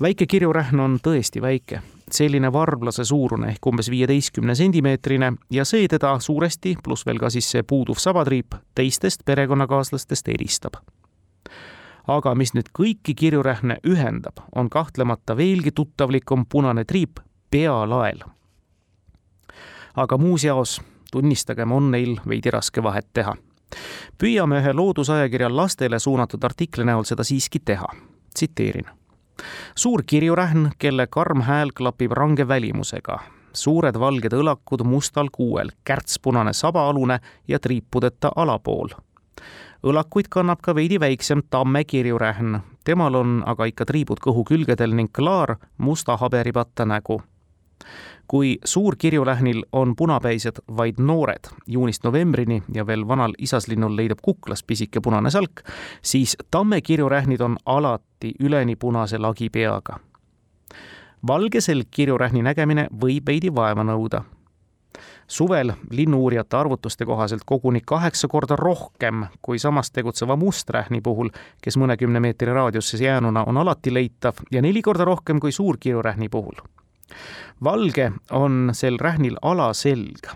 väike 0.00 0.26
kirjurähn 0.26 0.80
on 0.80 0.98
tõesti 1.02 1.42
väike, 1.42 1.82
selline 2.10 2.52
varblase 2.52 3.04
suurune 3.04 3.48
ehk 3.48 3.66
umbes 3.66 3.90
viieteistkümne 3.90 4.54
sentimeetrine 4.54 5.32
ja 5.50 5.64
see 5.64 5.88
teda 5.88 6.18
suuresti, 6.18 6.76
pluss 6.82 7.06
veel 7.06 7.18
ka 7.18 7.30
siis 7.30 7.50
see 7.50 7.62
puuduv 7.62 7.98
sabatriip, 7.98 8.54
teistest 8.74 9.24
perekonnakaaslastest 9.24 10.28
eristab 10.28 10.78
aga 12.08 12.34
mis 12.34 12.54
nüüd 12.54 12.70
kõiki 12.74 13.14
kirjurähne 13.14 13.78
ühendab, 13.86 14.42
on 14.54 14.70
kahtlemata 14.70 15.36
veelgi 15.36 15.72
tuttavlikum 15.72 16.46
punane 16.46 16.84
triip 16.84 17.20
pealael. 17.50 18.22
aga 19.96 20.18
muus 20.18 20.44
jaos, 20.44 20.80
tunnistagem, 21.12 21.72
on 21.72 21.90
neil 21.90 22.16
veidi 22.28 22.50
raske 22.50 22.82
vahet 22.82 23.06
teha. 23.12 23.36
püüame 24.18 24.60
ühe 24.60 24.72
loodusajakirja 24.72 25.56
lastele 25.56 25.98
suunatud 25.98 26.44
artikli 26.44 26.84
näol 26.84 27.04
seda 27.04 27.24
siiski 27.24 27.58
teha. 27.58 27.86
tsiteerin. 28.34 28.86
suur 29.74 30.02
kirjurähn, 30.06 30.70
kelle 30.78 31.06
karm 31.06 31.40
hääl 31.40 31.70
klapib 31.74 32.12
range 32.12 32.48
välimusega, 32.48 33.18
suured 33.52 33.98
valged 33.98 34.32
õlakud 34.32 34.84
mustal 34.84 35.28
kuuel, 35.32 35.70
kärtspunane 35.84 36.52
sabaalune 36.52 37.20
ja 37.48 37.58
triipudeta 37.58 38.32
alapool 38.36 38.88
õlakuid 39.82 40.30
kannab 40.30 40.62
ka 40.62 40.74
veidi 40.74 41.00
väiksem 41.00 41.42
tamme 41.50 41.84
kirjurähn, 41.84 42.60
temal 42.84 43.14
on 43.18 43.42
aga 43.46 43.66
ikka 43.70 43.86
triibud 43.88 44.22
kõhu 44.22 44.44
külgedel 44.46 44.94
ning 44.94 45.10
klaar 45.12 45.56
musta 45.78 46.16
haberipatta 46.16 46.86
nägu. 46.86 47.22
kui 48.26 48.58
suurkirjulähnil 48.64 49.64
on 49.72 49.96
punapäised 49.96 50.60
vaid 50.76 50.94
noored 50.98 51.48
juunist 51.66 52.04
novembrini 52.04 52.62
ja 52.74 52.86
veel 52.86 53.08
vanal 53.08 53.32
isaslinnul 53.38 53.96
leidub 53.96 54.18
kuklas 54.22 54.62
pisike 54.62 55.00
punane 55.00 55.30
salk, 55.30 55.60
siis 56.02 56.36
tammekirjurähnid 56.50 57.40
on 57.40 57.56
alati 57.66 58.32
üleni 58.40 58.76
punase 58.76 59.18
lagi 59.18 59.50
peaga. 59.50 59.98
valge 61.26 61.60
selgkirjurähni 61.60 62.42
nägemine 62.42 62.88
võib 63.00 63.26
veidi 63.26 63.54
vaeva 63.54 63.84
nõuda 63.84 64.22
suvel 65.28 65.72
linnu-uurijate 65.90 66.56
arvutuste 66.56 67.04
kohaselt 67.04 67.42
koguni 67.46 67.80
kaheksa 67.86 68.28
korda 68.28 68.56
rohkem 68.56 69.26
kui 69.42 69.58
samas 69.58 69.90
tegutseva 69.90 70.36
musträhni 70.36 71.00
puhul, 71.00 71.30
kes 71.62 71.76
mõnekümne 71.76 72.20
meetri 72.20 72.52
raadiuses 72.52 73.00
jäänuna 73.00 73.44
on 73.44 73.56
alati 73.56 73.94
leitav 73.94 74.44
ja 74.50 74.62
neli 74.62 74.82
korda 74.82 75.04
rohkem 75.04 75.40
kui 75.40 75.52
suurkirurähni 75.52 76.28
puhul. 76.28 76.56
valge 77.64 78.12
on 78.30 78.70
sel 78.72 78.98
rähnil 78.98 79.36
alaselg, 79.42 80.26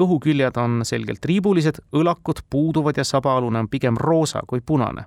kõhuküljed 0.00 0.56
on 0.56 0.84
selgelt 0.84 1.20
triibulised, 1.20 1.78
õlakud 1.92 2.44
puuduvad 2.50 2.96
ja 2.96 3.04
sabaalune 3.04 3.58
on 3.58 3.68
pigem 3.68 3.96
roosa 3.96 4.40
kui 4.46 4.60
punane. 4.60 5.04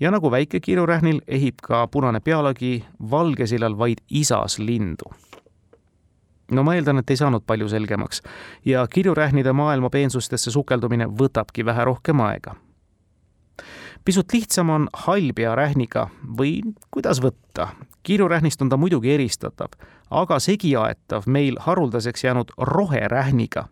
Ja 0.00 0.10
nagu 0.10 0.30
väike 0.30 0.60
kiirurähnil 0.60 1.20
ehib 1.26 1.62
ka 1.62 1.86
punane 1.86 2.20
pealagi 2.20 2.84
valgesillal 3.10 3.78
vaid 3.78 4.04
isas 4.10 4.58
lindu 4.58 5.08
no 6.50 6.62
ma 6.62 6.74
eeldan, 6.74 6.98
et 6.98 7.10
ei 7.10 7.16
saanud 7.16 7.44
palju 7.46 7.68
selgemaks 7.68 8.22
ja 8.64 8.86
kirjurähnide 8.86 9.52
maailma 9.52 9.90
peensustesse 9.90 10.50
sukeldumine 10.50 11.06
võtabki 11.06 11.64
vähe 11.64 11.84
rohkem 11.84 12.20
aega. 12.20 12.54
pisut 14.04 14.32
lihtsam 14.32 14.70
on 14.70 14.88
hallpearähniga 14.92 16.08
või 16.38 16.60
kuidas 16.90 17.22
võtta. 17.22 17.68
kirjurähnist 18.02 18.62
on 18.62 18.68
ta 18.68 18.76
muidugi 18.76 19.12
eristatav, 19.14 19.74
aga 20.10 20.38
segiaetav 20.38 21.26
meil 21.26 21.56
haruldaseks 21.60 22.24
jäänud 22.24 22.52
roherähniga. 22.58 23.68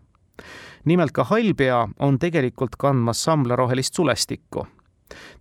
nimelt 0.84 1.12
ka 1.12 1.24
hallpea 1.24 1.88
on 1.98 2.18
tegelikult 2.18 2.76
kandmas 2.76 3.24
samblarohelist 3.24 3.94
sulestikku. 3.94 4.66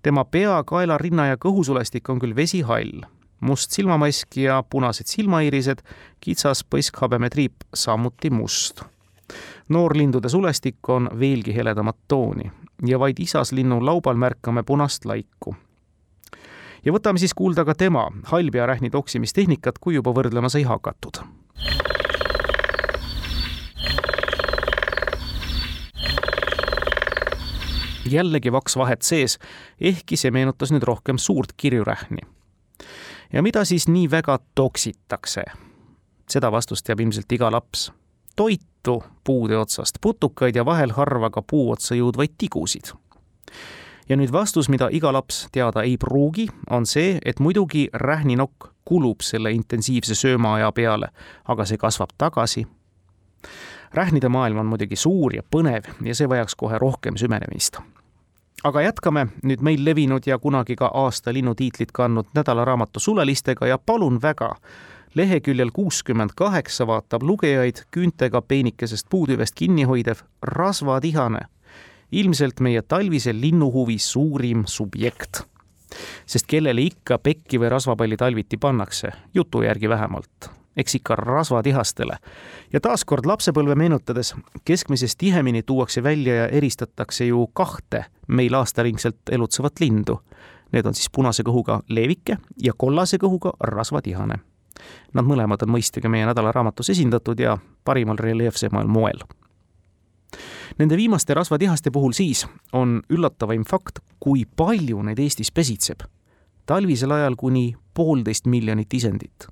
tema 0.01 0.25
pea, 0.25 0.63
kaela, 0.63 0.97
rinna 0.97 1.27
ja 1.27 1.35
kõhusulestik 1.37 2.09
on 2.09 2.19
küll 2.19 2.35
vesihall 2.35 3.01
must 3.43 3.71
silmamask 3.71 4.37
ja 4.37 4.63
punased 4.69 5.09
silmaiirised, 5.11 5.83
kitsas 6.23 6.63
põskhabemetriip 6.63 7.67
samuti 7.73 8.29
must. 8.29 8.83
noorlindude 9.69 10.29
sulestik 10.29 10.89
on 10.89 11.09
veelgi 11.19 11.55
heledamat 11.55 11.95
tooni 12.07 12.51
ja 12.85 12.99
vaid 12.99 13.19
isaslinnu 13.19 13.85
laubal 13.85 14.15
märkame 14.15 14.63
punast 14.63 15.05
laiku. 15.05 15.55
ja 16.85 16.91
võtame 16.91 17.19
siis 17.19 17.33
kuulda 17.33 17.65
ka 17.65 17.75
tema 17.75 18.07
hallpearähni 18.23 18.89
toksimistehnikat, 18.89 19.79
kui 19.79 19.95
juba 19.95 20.11
võrdlema 20.11 20.49
sai 20.49 20.63
hakatud 20.63 21.23
jällegi 28.13 28.51
vaks 28.51 28.75
vahet 28.77 29.01
sees, 29.01 29.37
ehkki 29.81 30.17
see 30.19 30.31
meenutas 30.31 30.71
nüüd 30.71 30.83
rohkem 30.83 31.17
suurt 31.17 31.55
kirjurähni 31.57 32.32
ja 33.33 33.41
mida 33.41 33.65
siis 33.65 33.87
nii 33.87 34.11
väga 34.11 34.39
toksitakse? 34.55 35.43
seda 36.29 36.51
vastust 36.51 36.85
teab 36.85 36.99
ilmselt 36.99 37.31
iga 37.31 37.51
laps. 37.51 37.91
toitu 38.35 39.03
puude 39.23 39.57
otsast, 39.57 39.95
putukaid 40.01 40.55
ja 40.55 40.65
vahel 40.65 40.91
harva 40.91 41.29
ka 41.29 41.41
puu 41.41 41.71
otsa 41.71 41.95
jõudvaid 41.95 42.33
tigusid. 42.37 42.93
ja 44.09 44.17
nüüd 44.17 44.31
vastus, 44.31 44.69
mida 44.69 44.87
iga 44.91 45.13
laps 45.13 45.47
teada 45.51 45.81
ei 45.81 45.97
pruugi, 45.97 46.47
on 46.69 46.85
see, 46.85 47.19
et 47.25 47.39
muidugi 47.39 47.89
rähninokk 47.93 48.69
kulub 48.85 49.21
selle 49.21 49.51
intensiivse 49.51 50.15
söömaaja 50.15 50.71
peale, 50.71 51.09
aga 51.45 51.65
see 51.65 51.77
kasvab 51.77 52.09
tagasi. 52.17 52.67
rähnide 53.93 54.29
maailm 54.29 54.57
on 54.57 54.65
muidugi 54.65 54.95
suur 54.95 55.35
ja 55.35 55.43
põnev 55.55 55.89
ja 56.05 56.15
see 56.15 56.29
vajaks 56.29 56.55
kohe 56.55 56.77
rohkem 56.77 57.17
süvenemist 57.17 57.81
aga 58.63 58.81
jätkame. 58.81 59.27
Nüüd 59.43 59.63
meil 59.63 59.83
levinud 59.85 60.27
ja 60.27 60.39
kunagi 60.39 60.75
ka 60.79 60.89
aasta 60.93 61.33
linnutiitlit 61.33 61.91
kandnud 61.91 62.31
nädalaraamatu 62.35 62.99
sulelistega 62.99 63.67
ja 63.67 63.77
palun 63.77 64.21
väga, 64.21 64.55
leheküljel 65.15 65.71
kuuskümmend 65.73 66.35
kaheksa 66.35 66.87
vaatab 66.87 67.23
lugejaid 67.23 67.83
küüntega 67.91 68.41
peenikesest 68.41 69.09
puutüvest 69.09 69.55
kinni 69.55 69.83
hoidev 69.83 70.23
rasvatihane, 70.41 71.45
ilmselt 72.11 72.59
meie 72.59 72.81
talvise 72.81 73.33
linnuhuvi 73.33 73.97
suurim 73.97 74.63
subjekt. 74.65 75.43
sest 76.25 76.47
kellele 76.49 76.81
ikka 76.81 77.19
pekki 77.21 77.59
või 77.61 77.69
rasvapalli 77.69 78.17
talviti 78.17 78.57
pannakse, 78.57 79.11
jutu 79.33 79.61
järgi 79.61 79.89
vähemalt 79.89 80.62
eks 80.77 80.95
ikka 80.95 81.15
rasvatihastele. 81.15 82.17
ja 82.73 82.79
taaskord 82.79 83.25
lapsepõlve 83.25 83.75
meenutades, 83.75 84.35
keskmisest 84.65 85.17
tihemini 85.17 85.63
tuuakse 85.63 86.03
välja 86.03 86.35
ja 86.35 86.47
eristatakse 86.47 87.25
ju 87.25 87.47
kahte 87.53 88.05
meil 88.27 88.53
aastaringselt 88.53 89.29
elutsevat 89.31 89.79
lindu. 89.79 90.19
Need 90.71 90.85
on 90.85 90.93
siis 90.93 91.09
punase 91.09 91.43
kõhuga 91.43 91.81
leevike 91.89 92.37
ja 92.63 92.73
kollase 92.77 93.17
kõhuga 93.17 93.53
rasvatihane. 93.59 94.39
Nad 95.13 95.25
mõlemad 95.25 95.61
on 95.61 95.69
mõistagi 95.69 96.09
meie 96.09 96.25
nädalaraamatus 96.25 96.89
esindatud 96.89 97.39
ja 97.39 97.57
parimal 97.85 98.17
reljeefsemal 98.17 98.87
moel. 98.87 99.21
Nende 100.79 100.97
viimaste 100.97 101.33
rasvatihaste 101.33 101.91
puhul 101.91 102.11
siis 102.17 102.47
on 102.73 103.01
üllatavaim 103.09 103.63
fakt, 103.69 103.99
kui 104.19 104.47
palju 104.55 105.03
neid 105.03 105.19
Eestis 105.19 105.51
pesitseb. 105.51 106.01
talvisel 106.65 107.11
ajal 107.11 107.35
kuni 107.35 107.75
poolteist 107.93 108.45
miljonit 108.45 108.93
isendit 108.93 109.47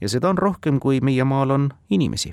ja 0.00 0.08
seda 0.08 0.28
on 0.28 0.38
rohkem, 0.38 0.80
kui 0.80 1.00
meie 1.00 1.24
maal 1.24 1.50
on 1.50 1.70
inimesi. 1.90 2.32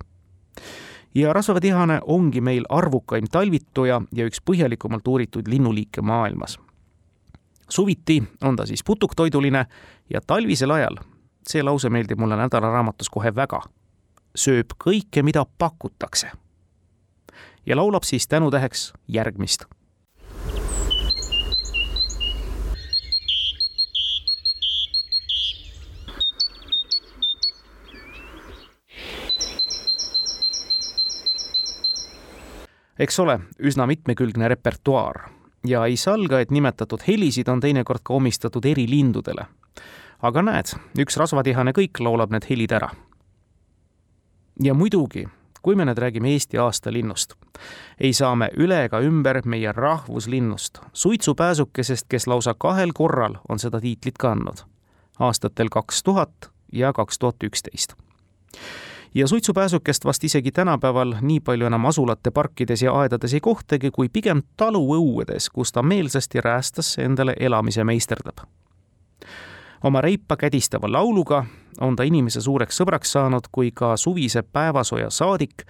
ja 1.15 1.33
rasvatihane 1.33 2.01
ongi 2.05 2.41
meil 2.41 2.65
arvukaim 2.69 3.25
talvituja 3.31 4.01
ja 4.11 4.25
üks 4.25 4.41
põhjalikumalt 4.41 5.07
uuritud 5.07 5.47
linnuliike 5.47 6.01
maailmas. 6.01 6.59
suviti 7.69 8.23
on 8.41 8.55
ta 8.55 8.65
siis 8.65 8.83
putuktoiduline 8.83 9.65
ja 10.09 10.21
talvisel 10.27 10.71
ajal, 10.71 10.97
see 11.47 11.63
lause 11.63 11.89
meeldib 11.89 12.19
mulle 12.19 12.35
nädalaraamatus 12.35 13.09
kohe 13.09 13.35
väga, 13.35 13.61
sööb 14.35 14.73
kõike, 14.85 15.23
mida 15.23 15.45
pakutakse. 15.57 16.31
ja 17.65 17.75
laulab 17.75 18.03
siis 18.03 18.27
tänutäheks 18.27 18.93
järgmist 19.07 19.65
eks 33.03 33.19
ole, 33.19 33.39
üsna 33.59 33.87
mitmekülgne 33.87 34.47
repertuaar 34.47 35.27
ja 35.67 35.85
ei 35.85 35.97
salga, 35.97 36.39
et 36.39 36.51
nimetatud 36.51 37.03
helisid 37.07 37.47
on 37.47 37.59
teinekord 37.59 38.03
ka 38.03 38.13
omistatud 38.13 38.65
eri 38.65 38.87
lindudele. 38.89 39.45
aga 40.23 40.41
näed, 40.41 40.69
üks 40.99 41.17
rasvatihane 41.19 41.73
kõik 41.75 41.99
laulab 41.99 42.31
need 42.31 42.47
helid 42.49 42.71
ära. 42.71 42.89
ja 44.63 44.73
muidugi, 44.73 45.25
kui 45.61 45.75
me 45.75 45.85
nüüd 45.85 45.99
räägime 45.99 46.31
Eesti 46.31 46.57
aastalinnust, 46.57 47.35
ei 47.99 48.13
saa 48.13 48.35
me 48.35 48.49
üle 48.57 48.85
ega 48.85 49.01
ümber 49.01 49.41
meie 49.45 49.71
rahvuslinnust, 49.71 50.79
suitsupääsukesest, 50.93 52.07
kes 52.09 52.27
lausa 52.27 52.53
kahel 52.53 52.93
korral 52.93 53.35
on 53.49 53.59
seda 53.59 53.81
tiitlit 53.81 54.17
kandnud, 54.17 54.63
aastatel 55.19 55.69
kaks 55.69 56.03
tuhat 56.03 56.51
ja 56.71 56.93
kaks 56.93 57.19
tuhat 57.19 57.43
üksteist 57.43 57.95
ja 59.15 59.27
suitsupääsukest 59.27 60.05
vast 60.05 60.23
isegi 60.23 60.51
tänapäeval 60.51 61.15
nii 61.21 61.39
palju 61.39 61.65
enam 61.65 61.85
asulate 61.85 62.31
parkides 62.31 62.81
ja 62.81 62.93
aedades 62.93 63.33
ei 63.33 63.39
kohtagi, 63.39 63.91
kui 63.91 64.09
pigem 64.09 64.41
taluõuedes, 64.57 65.49
kus 65.53 65.71
ta 65.71 65.83
meelsasti 65.83 66.41
räästas 66.41 66.97
endale 66.97 67.35
elamise 67.39 67.83
meisterdab. 67.83 68.37
oma 69.83 70.01
reipa 70.01 70.37
kädistava 70.37 70.91
lauluga 70.91 71.45
on 71.81 71.95
ta 71.95 72.03
inimese 72.03 72.41
suureks 72.41 72.77
sõbraks 72.81 73.11
saanud 73.11 73.47
kui 73.51 73.71
ka 73.71 73.97
suvise 73.97 74.43
päevasoja 74.43 75.09
saadik, 75.09 75.63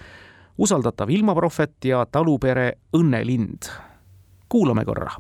usaldatav 0.58 1.10
ilmaprohvet 1.10 1.86
ja 1.86 2.06
talupere 2.06 2.74
õnnelind. 2.94 3.70
kuulame 4.50 4.86
korra 4.86 5.12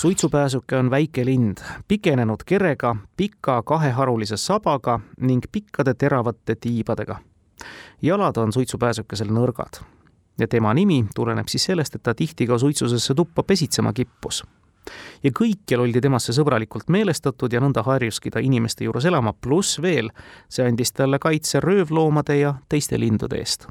suitsupääsuke 0.00 0.76
on 0.76 0.90
väike 0.90 1.24
lind, 1.24 1.58
pikenenud 1.88 2.40
kerega, 2.46 2.96
pika 3.16 3.62
kaheharulise 3.62 4.36
sabaga 4.36 5.00
ning 5.20 5.42
pikkade 5.52 5.94
teravate 5.94 6.54
tiibadega. 6.54 7.16
jalad 8.02 8.36
on 8.36 8.52
suitsupääsukesel 8.52 9.28
nõrgad 9.28 9.82
ja 10.38 10.48
tema 10.48 10.74
nimi 10.74 11.04
tuleneb 11.14 11.48
siis 11.48 11.64
sellest, 11.64 11.94
et 11.94 12.02
ta 12.02 12.14
tihti 12.14 12.46
ka 12.46 12.58
suitsusesse 12.58 13.14
tuppa 13.14 13.42
pesitsema 13.42 13.92
kippus. 13.92 14.44
ja 15.22 15.30
kõikjal 15.30 15.84
oldi 15.84 16.00
temasse 16.00 16.32
sõbralikult 16.32 16.88
meelestatud 16.88 17.52
ja 17.52 17.60
nõnda 17.60 17.82
harjuski 17.82 18.30
ta 18.30 18.40
inimeste 18.40 18.84
juures 18.84 19.04
elama, 19.04 19.32
pluss 19.32 19.82
veel, 19.82 20.08
see 20.48 20.64
andis 20.64 20.92
talle 20.92 21.18
kaitse 21.18 21.60
röövloomade 21.60 22.36
ja 22.40 22.54
teiste 22.68 23.00
lindude 23.00 23.36
eest 23.36 23.68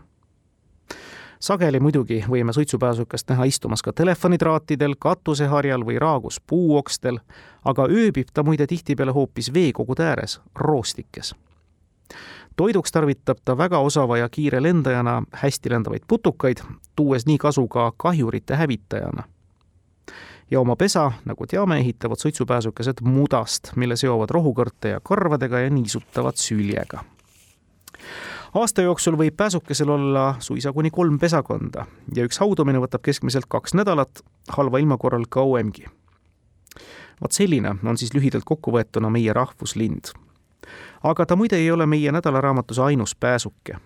sageli 1.40 1.80
muidugi 1.80 2.24
võime 2.30 2.54
suitsupääsukest 2.54 3.30
näha 3.30 3.44
istumas 3.44 3.82
ka 3.82 3.94
telefonitraatidel, 3.94 4.96
katuseharjal 5.00 5.86
või 5.86 6.00
raagus 6.00 6.42
puuokstel, 6.48 7.20
aga 7.66 7.88
ööbib 7.88 8.34
ta 8.34 8.44
muide 8.44 8.68
tihtipeale 8.68 9.12
hoopis 9.12 9.54
veekogude 9.54 10.04
ääres, 10.04 10.40
roostikes. 10.56 11.36
toiduks 12.56 12.92
tarvitab 12.92 13.38
ta 13.46 13.58
väga 13.58 13.80
osava 13.80 14.18
ja 14.18 14.30
kiire 14.30 14.64
lendajana 14.64 15.24
hästi 15.32 15.70
lendavaid 15.70 16.04
putukaid, 16.08 16.58
tuues 16.96 17.26
nii 17.26 17.38
kasu 17.38 17.68
ka 17.68 17.92
kahjurite 17.98 18.56
hävitajana 18.56 19.24
ja 20.52 20.60
oma 20.60 20.76
pesa, 20.76 21.12
nagu 21.26 21.48
teame, 21.48 21.78
ehitavad 21.78 22.18
suitsupääsukesed 22.18 23.02
mudast, 23.02 23.72
mille 23.76 23.96
seovad 23.96 24.30
rohukõrte 24.30 24.90
ja 24.90 25.00
karvadega 25.04 25.60
ja 25.60 25.70
niisutavad 25.70 26.36
süljega 26.36 27.04
aasta 28.54 28.82
jooksul 28.82 29.18
võib 29.18 29.36
pääsukesel 29.38 29.90
olla 29.90 30.36
suisa 30.40 30.74
kuni 30.74 30.90
kolm 30.90 31.20
pesakonda 31.20 31.86
ja 32.16 32.26
üks 32.26 32.40
haudumine 32.42 32.82
võtab 32.82 33.04
keskmiselt 33.06 33.46
kaks 33.50 33.74
nädalat, 33.78 34.22
halva 34.50 34.78
ilma 34.78 34.98
korral 34.98 35.26
kauemgi. 35.30 35.86
vot 37.22 37.32
selline 37.32 37.76
on 37.86 37.98
siis 37.98 38.14
lühidalt 38.14 38.44
kokkuvõetuna 38.46 39.10
meie 39.10 39.34
rahvuslind. 39.34 40.14
aga 41.04 41.26
ta 41.26 41.36
muide 41.36 41.56
ei 41.56 41.72
ole 41.72 41.86
meie 41.86 42.12
nädalaraamatus 42.12 42.80
ainus 42.80 43.16
pääsuke. 43.16 43.78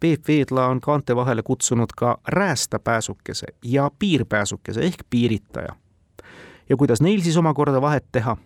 Peep 0.00 0.28
Veedla 0.28 0.66
on 0.66 0.80
kaante 0.80 1.16
vahele 1.16 1.42
kutsunud 1.42 1.92
ka 1.96 2.18
räästapääsukese 2.28 3.46
ja 3.64 3.90
piirpääsukese 3.98 4.80
ehk 4.80 5.04
piiritaja. 5.10 5.76
ja 6.68 6.76
kuidas 6.76 7.00
neil 7.00 7.20
siis 7.20 7.36
omakorda 7.36 7.80
vahet 7.80 8.04
teha? 8.12 8.36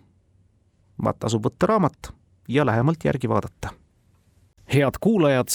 vaat 1.03 1.19
tasub 1.19 1.45
võtta 1.45 1.67
raamat 1.67 2.13
ja 2.47 2.65
lähemalt 2.65 3.05
järgi 3.05 3.29
vaadata. 3.29 3.84
Head 4.73 4.97
kuulajad, 5.01 5.47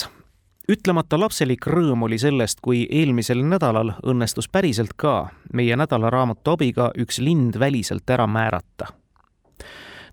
ütlemata 0.71 1.19
lapselik 1.21 1.67
rõõm 1.67 2.07
oli 2.07 2.19
sellest, 2.19 2.61
kui 2.63 2.87
eelmisel 2.91 3.43
nädalal 3.43 3.95
õnnestus 4.07 4.49
päriselt 4.49 4.95
ka 4.97 5.31
meie 5.53 5.77
nädalaraamatu 5.77 6.55
abiga 6.55 6.91
üks 6.99 7.19
lind 7.19 7.59
väliselt 7.59 8.11
ära 8.11 8.27
määrata. 8.27 8.93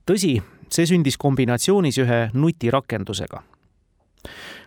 tõsi, 0.06 0.42
see 0.70 0.86
sündis 0.86 1.18
kombinatsioonis 1.18 1.98
ühe 1.98 2.30
nutirakendusega. 2.34 3.44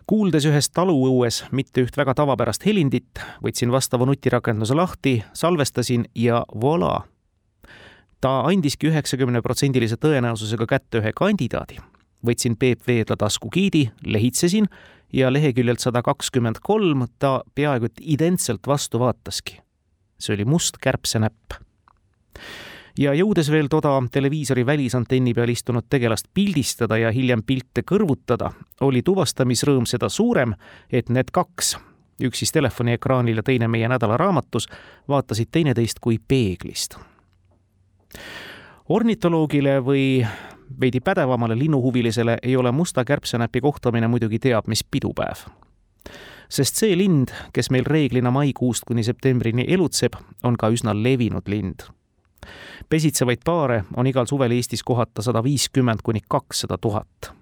kuuldes 0.06 0.44
ühes 0.44 0.70
taluõues 0.70 1.44
mitte 1.50 1.80
üht 1.80 1.96
väga 1.96 2.14
tavapärast 2.14 2.66
helindit, 2.66 3.20
võtsin 3.42 3.70
vastava 3.70 4.06
nutirakenduse 4.06 4.74
lahti, 4.74 5.24
salvestasin 5.32 6.04
ja 6.14 6.44
voilà 6.54 7.02
ta 8.20 8.40
andiski 8.40 8.90
üheksakümneprotsendilise 8.90 9.96
tõenäosusega 9.96 10.66
kätte 10.66 11.00
ühe 11.00 11.12
kandidaadi. 11.16 11.78
Võtsin 12.26 12.56
Peep 12.58 12.86
Veedla 12.86 13.16
taskukiidi, 13.16 13.90
lehitsesin 14.06 14.66
ja 15.12 15.32
leheküljelt 15.32 15.80
sada 15.80 16.02
kakskümmend 16.02 16.60
kolm 16.62 17.06
ta 17.18 17.40
peaaegu 17.54 17.90
et 17.90 18.00
identselt 18.00 18.66
vastu 18.66 18.98
vaataski. 18.98 19.60
see 20.18 20.34
oli 20.34 20.44
must 20.44 20.76
kärbsenäpp. 20.82 21.52
ja 22.98 23.14
jõudes 23.14 23.50
veel 23.50 23.68
toda 23.68 24.02
televiisori 24.12 24.66
välisantenni 24.66 25.34
peal 25.34 25.48
istunud 25.48 25.84
tegelast 25.88 26.26
pildistada 26.34 26.98
ja 26.98 27.10
hiljem 27.10 27.42
pilte 27.42 27.82
kõrvutada, 27.82 28.52
oli 28.80 29.02
tuvastamisrõõm 29.02 29.86
seda 29.86 30.08
suurem, 30.08 30.54
et 30.92 31.08
need 31.08 31.30
kaks, 31.32 31.76
üks 32.22 32.38
siis 32.38 32.52
telefoniekraanil 32.52 33.36
ja 33.36 33.42
teine 33.42 33.68
meie 33.68 33.88
nädalaraamatus, 33.88 34.68
vaatasid 35.08 35.48
teineteist 35.50 35.98
kui 36.00 36.18
peeglist 36.18 36.98
ornitoloogile 38.90 39.78
või 39.84 40.04
veidi 40.80 41.00
pädevamale 41.00 41.58
linnuhuvilisele 41.58 42.38
ei 42.42 42.56
ole 42.56 42.72
musta 42.72 43.04
kärbsenäpi 43.04 43.60
kohtamine 43.60 44.08
muidugi 44.08 44.38
teab 44.38 44.66
mis 44.66 44.84
pidupäev. 44.84 45.46
sest 46.48 46.76
see 46.76 46.98
lind, 46.98 47.28
kes 47.52 47.70
meil 47.70 47.84
reeglina 47.86 48.30
maikuust 48.30 48.84
kuni 48.86 49.04
septembrini 49.04 49.64
elutseb, 49.68 50.14
on 50.42 50.56
ka 50.56 50.68
üsna 50.68 50.94
levinud 50.94 51.46
lind. 51.46 51.80
pesitsevaid 52.88 53.44
paare 53.44 53.84
on 53.96 54.06
igal 54.06 54.26
suvel 54.26 54.50
Eestis 54.50 54.82
kohata 54.82 55.22
sada 55.22 55.44
viiskümmend 55.44 56.02
kuni 56.02 56.20
kakssada 56.28 56.78
tuhat 56.78 57.34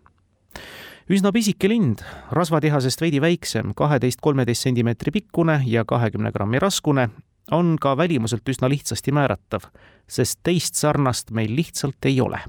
üsna 1.09 1.33
pisike 1.33 1.69
lind, 1.69 2.03
rasvatihasest 2.37 3.01
veidi 3.01 3.21
väiksem, 3.21 3.73
kaheteist-kolmeteist 3.75 4.67
sentimeetri 4.67 5.11
pikkune 5.11 5.63
ja 5.67 5.85
kahekümne 5.89 6.33
grammi 6.33 6.61
raskune, 6.61 7.09
on 7.51 7.77
ka 7.81 7.97
välimuselt 7.97 8.49
üsna 8.49 8.69
lihtsasti 8.69 9.13
määratav, 9.17 9.71
sest 10.09 10.41
teist 10.45 10.77
sarnast 10.77 11.31
meil 11.31 11.55
lihtsalt 11.57 12.05
ei 12.05 12.21
ole. 12.21 12.41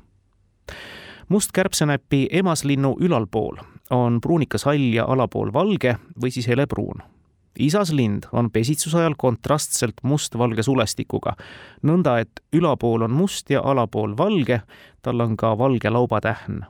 Mustkärbsenäpi 1.30 2.28
emaslinnu 2.32 2.98
ülalpool 3.00 3.58
on 3.90 4.22
pruunikas 4.22 4.66
hall 4.66 4.94
ja 4.94 5.06
alapool 5.06 5.54
valge 5.54 5.96
või 6.22 6.32
siis 6.32 6.48
helepruun. 6.48 7.02
isaslind 7.60 8.24
on 8.32 8.52
pesitsuse 8.52 8.98
ajal 8.98 9.16
kontrastselt 9.18 9.96
mustvalge 10.04 10.64
sulestikuga, 10.64 11.34
nõnda 11.84 12.20
et 12.20 12.40
ülapool 12.54 13.02
on 13.02 13.12
must 13.12 13.50
ja 13.50 13.62
alapool 13.62 14.18
valge, 14.18 14.62
tal 15.02 15.20
on 15.20 15.38
ka 15.38 15.58
valge 15.58 15.90
laubatähn 15.90 16.64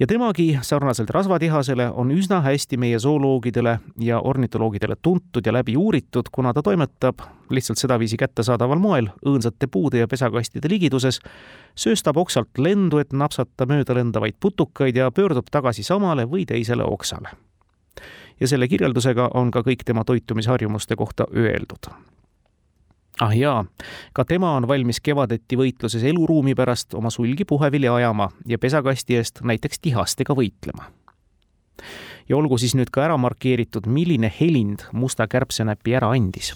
ja 0.00 0.06
temagi 0.06 0.58
sarnaselt 0.62 1.10
rasvatihasele 1.10 1.90
on 1.90 2.10
üsna 2.10 2.40
hästi 2.40 2.76
meie 2.76 2.98
zooloogidele 2.98 3.78
ja 4.00 4.20
ornitoloogidele 4.20 4.96
tuntud 5.02 5.46
ja 5.46 5.52
läbi 5.52 5.76
uuritud, 5.76 6.30
kuna 6.32 6.52
ta 6.54 6.62
toimetab 6.62 7.18
lihtsalt 7.50 7.78
sedaviisi 7.78 8.16
kättesaadaval 8.16 8.78
moel 8.78 9.08
õõnsate 9.26 9.66
puude 9.70 9.98
ja 9.98 10.08
pesakastide 10.08 10.68
ligiduses, 10.70 11.20
sööstab 11.74 12.16
oksalt 12.16 12.58
lendu, 12.58 12.98
et 12.98 13.12
napsata 13.12 13.66
mööda 13.66 13.94
lendavaid 13.94 14.38
putukaid 14.40 14.96
ja 14.96 15.10
pöördub 15.10 15.50
tagasi 15.50 15.82
samale 15.82 16.28
või 16.30 16.46
teisele 16.46 16.84
oksale. 16.84 17.28
ja 18.40 18.48
selle 18.48 18.68
kirjeldusega 18.68 19.30
on 19.34 19.50
ka 19.50 19.60
kõik 19.66 19.82
tema 19.84 20.04
toitumisharjumuste 20.04 20.96
kohta 20.96 21.26
öeldud 21.34 21.90
ah 23.20 23.34
jaa, 23.36 23.64
ka 24.12 24.24
tema 24.24 24.52
on 24.56 24.68
valmis 24.68 25.00
kevadeti 25.00 25.58
võitluses 25.58 26.04
eluruumi 26.06 26.54
pärast 26.58 26.94
oma 26.94 27.10
sulgi 27.10 27.44
puhevili 27.44 27.88
ajama 27.88 28.30
ja 28.46 28.58
pesakasti 28.58 29.16
eest 29.16 29.42
näiteks 29.42 29.80
tihastega 29.80 30.34
võitlema. 30.34 30.90
ja 32.28 32.36
olgu 32.36 32.58
siis 32.58 32.74
nüüd 32.74 32.90
ka 32.92 33.04
ära 33.04 33.16
markeeritud, 33.16 33.86
milline 33.86 34.32
helind 34.40 34.86
musta 34.92 35.26
kärbsenäpi 35.26 35.94
ära 35.94 36.12
andis 36.12 36.54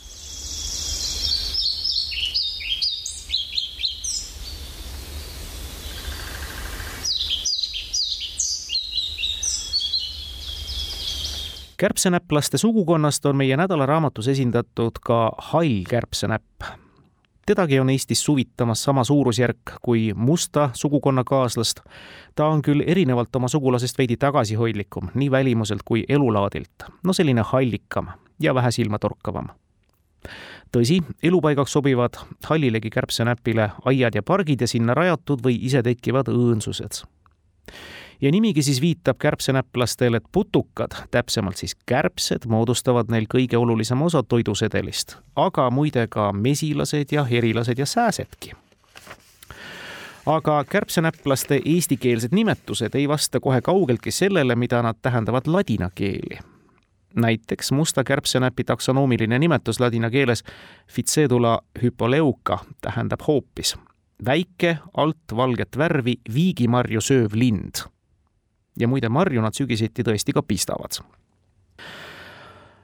kärbsenäpplaste 11.82 12.58
sugukonnast 12.58 13.26
on 13.26 13.36
meie 13.36 13.56
nädalaraamatus 13.56 14.28
esindatud 14.28 15.00
ka 15.02 15.32
hall 15.38 15.82
kärbsenäpp. 15.88 16.62
tedagi 17.46 17.80
on 17.80 17.90
Eestis 17.90 18.24
suvitamas 18.24 18.84
sama 18.84 19.04
suurusjärk 19.04 19.72
kui 19.82 20.12
musta 20.14 20.70
sugukonnakaaslast. 20.72 21.80
ta 22.34 22.46
on 22.46 22.62
küll 22.62 22.84
erinevalt 22.86 23.36
oma 23.36 23.48
sugulasest 23.48 23.98
veidi 23.98 24.16
tagasihoidlikum 24.16 25.08
nii 25.14 25.30
välimuselt 25.30 25.80
kui 25.84 26.04
elulaadilt. 26.08 26.86
no 27.04 27.12
selline 27.12 27.42
hallikam 27.44 28.06
ja 28.40 28.54
vähe 28.54 28.70
silmatorkavam 28.70 29.48
tõsi, 30.76 31.02
elupaigaks 31.22 31.72
sobivad 31.72 32.14
hallilegi 32.44 32.90
kärbsenäpile 32.90 33.70
aiad 33.84 34.14
ja 34.14 34.22
pargid 34.22 34.60
ja 34.60 34.68
sinna 34.68 34.94
rajatud 34.94 35.42
või 35.42 35.58
isetekkivad 35.66 36.28
õõnsused 36.28 37.02
ja 38.22 38.30
nimigi 38.30 38.62
siis 38.62 38.80
viitab 38.80 39.18
kärbsenäpplastel, 39.18 40.14
et 40.14 40.24
putukad, 40.32 40.94
täpsemalt 41.10 41.56
siis 41.56 41.74
kärbsed, 41.86 42.46
moodustavad 42.46 43.10
neil 43.10 43.26
kõige 43.34 43.58
olulisema 43.58 44.04
osa 44.04 44.22
toidusedelist, 44.22 45.16
aga 45.36 45.70
muide 45.70 46.06
ka 46.10 46.32
mesilased 46.32 47.12
ja 47.12 47.24
herilased 47.24 47.78
ja 47.78 47.86
sääsedki 47.86 48.54
aga 50.26 50.64
kärbsenäpplaste 50.64 51.60
eestikeelsed 51.64 52.30
nimetused 52.32 52.94
ei 52.94 53.08
vasta 53.08 53.40
kohe 53.40 53.60
kaugeltki 53.60 54.10
sellele, 54.10 54.54
mida 54.54 54.82
nad 54.82 54.96
tähendavad 55.02 55.46
ladina 55.46 55.90
keeli. 55.94 56.38
näiteks 57.16 57.72
musta 57.72 58.04
kärbsenäpi 58.04 58.64
taksonoomiline 58.64 59.38
nimetus 59.38 59.80
ladina 59.80 60.10
keeles 60.10 60.44
Ficedula 60.88 61.62
hypoleuca 61.82 62.58
tähendab 62.80 63.20
hoopis 63.26 63.76
väike, 64.24 64.78
alt 64.96 65.36
valget 65.36 65.78
värvi 65.78 66.14
viigimarju 66.34 67.00
sööv 67.00 67.34
lind 67.34 67.82
ja 68.78 68.88
muide, 68.88 69.08
marju 69.08 69.42
nad 69.42 69.56
sügiseti 69.56 70.04
tõesti 70.06 70.32
ka 70.32 70.42
pistavad. 70.42 71.00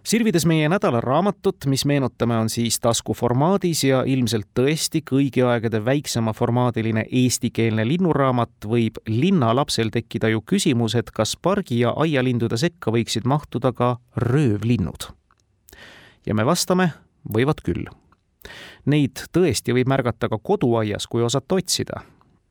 sirvides 0.08 0.46
meie 0.46 0.68
nädalaraamatut, 0.68 1.66
mis 1.66 1.84
meenutame, 1.84 2.38
on 2.38 2.48
siis 2.48 2.80
taskuformaadis 2.80 3.84
ja 3.84 4.02
ilmselt 4.06 4.46
tõesti 4.54 5.02
kõigi 5.04 5.44
aegade 5.44 5.84
väiksema 5.84 6.32
formaadiline 6.32 7.04
eestikeelne 7.12 7.84
linnuraamat, 7.88 8.64
võib 8.64 8.98
linnalapsel 9.06 9.90
tekkida 9.90 10.28
ju 10.28 10.40
küsimus, 10.40 10.94
et 10.94 11.10
kas 11.10 11.36
pargi- 11.36 11.80
ja 11.80 11.90
aialindude 11.90 12.56
sekka 12.56 12.90
võiksid 12.90 13.24
mahtuda 13.24 13.72
ka 13.72 13.98
röövlinnud. 14.16 15.12
ja 16.26 16.34
me 16.34 16.44
vastame, 16.44 16.92
võivad 17.32 17.60
küll 17.64 17.88
Neid 18.86 19.26
tõesti 19.32 19.74
võib 19.76 19.88
märgata 19.88 20.28
ka 20.28 20.38
koduaias, 20.38 21.06
kui 21.06 21.22
osata 21.22 21.54
otsida 21.54 22.02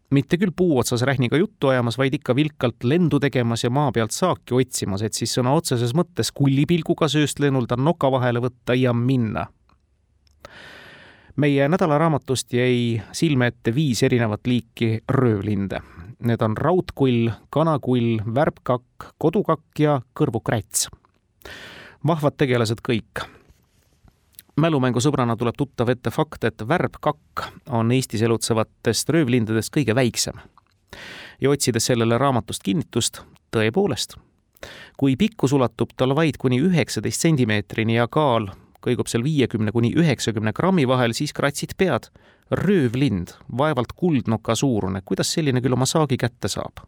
mitte 0.09 0.37
küll 0.39 0.53
puu 0.55 0.77
otsas 0.79 1.03
rähniga 1.07 1.37
juttu 1.37 1.71
ajamas, 1.71 1.97
vaid 1.97 2.15
ikka 2.15 2.35
vilkalt 2.35 2.83
lendu 2.87 3.19
tegemas 3.19 3.63
ja 3.63 3.71
maa 3.73 3.91
pealt 3.91 4.15
saaki 4.15 4.55
otsimas, 4.55 5.03
et 5.03 5.17
siis 5.17 5.33
sõna 5.37 5.53
otseses 5.57 5.93
mõttes 5.97 6.31
kullipilguga 6.35 7.09
sööst 7.11 7.41
lennulda 7.43 7.77
noka 7.79 8.11
vahele 8.11 8.43
võtta 8.43 8.77
ja 8.77 8.93
minna. 8.93 9.47
meie 11.37 11.67
nädalaraamatust 11.69 12.53
jäi 12.53 13.01
silme 13.13 13.47
ette 13.47 13.75
viis 13.75 14.01
erinevat 14.03 14.47
liiki 14.47 15.03
röövlinde. 15.09 15.81
Need 16.19 16.41
on 16.41 16.57
raudkull, 16.57 17.29
kanakull, 17.53 18.17
värbkakk, 18.35 19.13
kodukakk 19.17 19.79
ja 19.79 20.01
kõrvukräts. 20.19 20.89
vahvad 22.07 22.37
tegelased 22.37 22.81
kõik 22.81 23.36
mälumängusõbrana 24.61 25.37
tuleb 25.37 25.57
tuttav 25.57 25.89
ette 25.93 26.11
fakt, 26.11 26.43
et 26.43 26.63
värbkakk 26.67 27.45
on 27.69 27.91
Eestis 27.91 28.21
elutsevatest 28.25 29.09
röövlindadest 29.09 29.73
kõige 29.73 29.95
väiksem. 29.95 30.39
ja 31.41 31.49
otsides 31.49 31.85
sellele 31.85 32.17
raamatust 32.17 32.63
kinnitust, 32.63 33.21
tõepoolest. 33.51 34.17
kui 34.97 35.15
pikkus 35.15 35.53
ulatub 35.53 35.89
tal 35.97 36.15
vaid 36.15 36.37
kuni 36.37 36.59
üheksateist 36.61 37.21
sentimeetrini 37.21 37.95
ja 37.95 38.07
kaal 38.07 38.49
kõigub 38.81 39.07
seal 39.07 39.23
viiekümne 39.23 39.71
kuni 39.71 39.93
üheksakümne 39.93 40.53
grammi 40.53 40.87
vahel, 40.87 41.13
siis 41.13 41.33
kratsid 41.33 41.77
pead. 41.77 42.09
röövlind, 42.51 43.27
vaevalt 43.57 43.91
kuldnoka 43.95 44.55
suurune, 44.55 45.01
kuidas 45.05 45.33
selline 45.33 45.61
küll 45.61 45.73
oma 45.73 45.85
saagi 45.85 46.17
kätte 46.17 46.47
saab? 46.47 46.87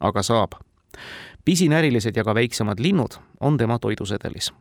aga 0.00 0.22
saab. 0.22 0.52
pisinärilised 1.44 2.16
ja 2.16 2.24
ka 2.24 2.34
väiksemad 2.34 2.80
linnud 2.80 3.14
on 3.40 3.56
tema 3.56 3.78
toidusedelis 3.78 4.52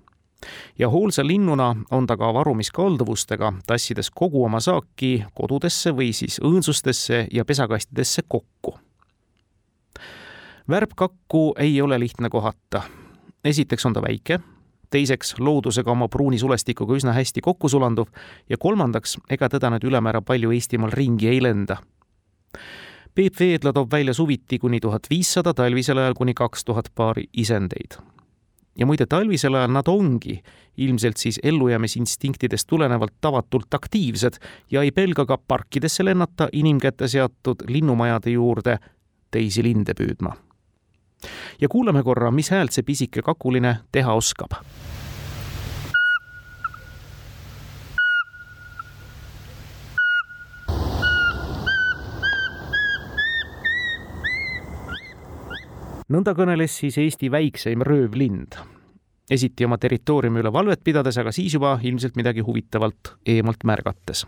ja 0.80 0.90
hoolsa 0.90 1.28
linnuna 1.28 1.76
on 1.92 2.08
ta 2.08 2.18
ka 2.18 2.34
varumiskalduvustega, 2.34 3.54
tassides 3.68 4.12
kogu 4.12 4.44
oma 4.46 4.60
saaki 4.60 5.24
kodudesse 5.34 5.92
või 5.96 6.14
siis 6.14 6.40
õõnsustesse 6.44 7.28
ja 7.32 7.46
pesakastidesse 7.46 8.22
kokku. 8.28 8.78
värbkakku 10.70 11.54
ei 11.58 11.82
ole 11.82 12.00
lihtne 12.00 12.30
kohata. 12.30 12.82
esiteks 13.44 13.86
on 13.86 13.94
ta 13.94 14.02
väike, 14.02 14.40
teiseks 14.90 15.40
loodusega 15.40 15.92
oma 15.92 16.08
pruuni 16.08 16.40
sulestikuga 16.40 16.94
üsna 16.94 17.14
hästi 17.14 17.42
kokku 17.42 17.70
sulanduv 17.70 18.08
ja 18.50 18.58
kolmandaks, 18.58 19.18
ega 19.30 19.50
teda 19.50 19.70
nüüd 19.70 19.84
ülemäära 19.84 20.22
palju 20.22 20.52
Eestimaal 20.52 20.92
ringi 20.92 21.28
ei 21.28 21.44
lenda. 21.44 21.78
Peep 23.16 23.40
Veedla 23.40 23.74
toob 23.74 23.92
välja 23.92 24.14
suviti 24.14 24.60
kuni 24.60 24.80
tuhat 24.80 25.10
viissada, 25.10 25.54
talvisel 25.54 25.98
ajal 25.98 26.14
kuni 26.14 26.34
kaks 26.34 26.66
tuhat 26.66 26.92
paari 26.96 27.28
isendeid 27.34 28.00
ja 28.80 28.86
muide, 28.86 29.06
talvisel 29.06 29.56
ajal 29.60 29.72
nad 29.76 29.88
ongi 29.88 30.40
ilmselt 30.78 31.18
siis 31.18 31.40
ellujäämisinstinktidest 31.44 32.68
tulenevalt 32.68 33.14
tavatult 33.22 33.74
aktiivsed 33.74 34.40
ja 34.72 34.82
ei 34.82 34.92
pelga 34.92 35.26
ka 35.26 35.38
parkidesse 35.48 36.06
lennata 36.06 36.50
inimkäte 36.54 37.08
seatud 37.08 37.68
linnumajade 37.68 38.32
juurde 38.32 38.78
teisi 39.32 39.64
linde 39.64 39.94
püüdma. 39.94 40.36
ja 41.62 41.68
kuulame 41.70 42.04
korra, 42.04 42.32
mis 42.32 42.52
häält 42.52 42.72
see 42.72 42.84
pisike 42.84 43.22
kakuline 43.22 43.78
teha 43.92 44.14
oskab 44.14 44.56
nõnda 56.10 56.34
kõneles 56.38 56.74
siis 56.82 56.98
Eesti 56.98 57.32
väikseim 57.32 57.82
röövlind. 57.86 58.58
esiti 59.30 59.66
oma 59.66 59.78
territooriumi 59.78 60.40
üle 60.42 60.54
valvet 60.54 60.82
pidades, 60.84 61.18
aga 61.18 61.32
siis 61.32 61.54
juba 61.54 61.80
ilmselt 61.84 62.16
midagi 62.16 62.42
huvitavalt 62.42 63.16
eemalt 63.26 63.64
märgates. 63.64 64.26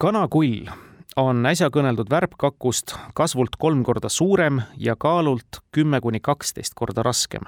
kanakull 0.00 0.70
on 1.16 1.46
äsja 1.46 1.70
kõneldud 1.70 2.10
värbkakust 2.10 2.94
kasvult 3.14 3.56
kolm 3.58 3.84
korda 3.84 4.08
suurem 4.08 4.62
ja 4.76 4.96
kaalult 4.96 5.60
kümme 5.72 6.00
kuni 6.00 6.20
kaksteist 6.20 6.74
korda 6.74 7.02
raskem. 7.02 7.42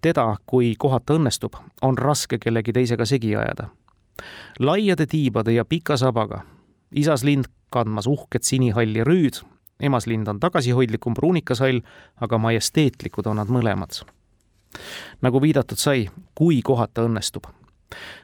teda, 0.00 0.36
kui 0.46 0.74
kohata 0.78 1.14
õnnestub, 1.14 1.54
on 1.82 1.98
raske 1.98 2.38
kellegi 2.38 2.72
teisega 2.72 3.04
segi 3.04 3.36
ajada. 3.36 3.68
laiade 4.58 5.06
tiibade 5.06 5.52
ja 5.52 5.64
pika 5.64 5.96
sabaga, 5.96 6.42
isas 6.90 7.24
lind 7.24 7.44
kandmas 7.70 8.06
uhket 8.06 8.42
sinihalli 8.42 9.04
rüüd 9.04 9.53
emaslind 9.84 10.28
on 10.28 10.40
tagasihoidlikum 10.40 11.14
pruunikashall, 11.14 11.80
aga 12.20 12.38
majesteetlikud 12.38 13.26
on 13.26 13.36
nad 13.36 13.48
mõlemad. 13.48 14.02
nagu 15.22 15.40
viidatud 15.40 15.78
sai, 15.78 16.08
kui 16.34 16.62
kohata 16.62 17.04
õnnestub. 17.06 17.46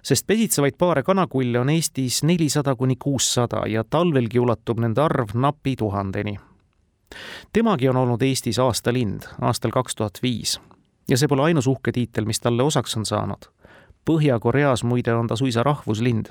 sest 0.02 0.26
pesitsevaid 0.26 0.74
paare 0.78 1.02
kanakulle 1.02 1.60
on 1.60 1.70
Eestis 1.70 2.22
nelisada 2.22 2.74
kuni 2.76 2.96
kuussada 2.96 3.66
ja 3.66 3.84
talvelgi 3.84 4.38
ulatub 4.38 4.80
nende 4.80 5.00
arv 5.00 5.34
napi 5.34 5.76
tuhandeni. 5.76 6.38
temagi 7.52 7.88
on 7.88 7.96
olnud 7.96 8.22
Eestis 8.22 8.58
aastalind 8.58 9.22
aastal 9.40 9.70
kaks 9.70 9.94
tuhat 9.94 10.18
viis 10.22 10.60
ja 11.08 11.16
see 11.16 11.28
pole 11.28 11.42
ainus 11.42 11.66
uhke 11.66 11.92
tiitel, 11.92 12.24
mis 12.24 12.40
talle 12.40 12.62
osaks 12.62 12.96
on 12.96 13.06
saanud. 13.06 13.50
Põhja-Koreas 14.10 14.84
muide 14.84 15.14
on 15.14 15.26
ta 15.26 15.36
suisa 15.36 15.62
rahvuslind 15.62 16.30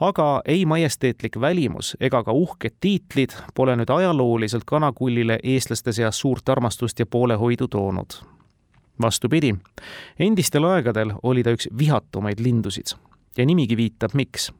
aga 0.00 0.42
ei 0.44 0.66
majesteetlik 0.66 1.40
välimus 1.40 1.96
ega 2.00 2.22
ka 2.24 2.32
uhked 2.32 2.76
tiitlid 2.80 3.34
pole 3.54 3.76
nüüd 3.76 3.90
ajalooliselt 3.90 4.64
kanakullile 4.66 5.38
eestlaste 5.42 5.92
seas 5.92 6.20
suurt 6.20 6.48
armastust 6.48 6.98
ja 6.98 7.06
poolehoidu 7.06 7.68
toonud. 7.68 8.20
vastupidi, 9.02 9.54
endistel 10.18 10.64
aegadel 10.64 11.12
oli 11.22 11.42
ta 11.42 11.50
üks 11.50 11.68
vihatumaid 11.78 12.40
lindusid 12.40 12.94
ja 13.38 13.46
nimigi 13.46 13.76
viitab, 13.76 14.14
miks. 14.14 14.52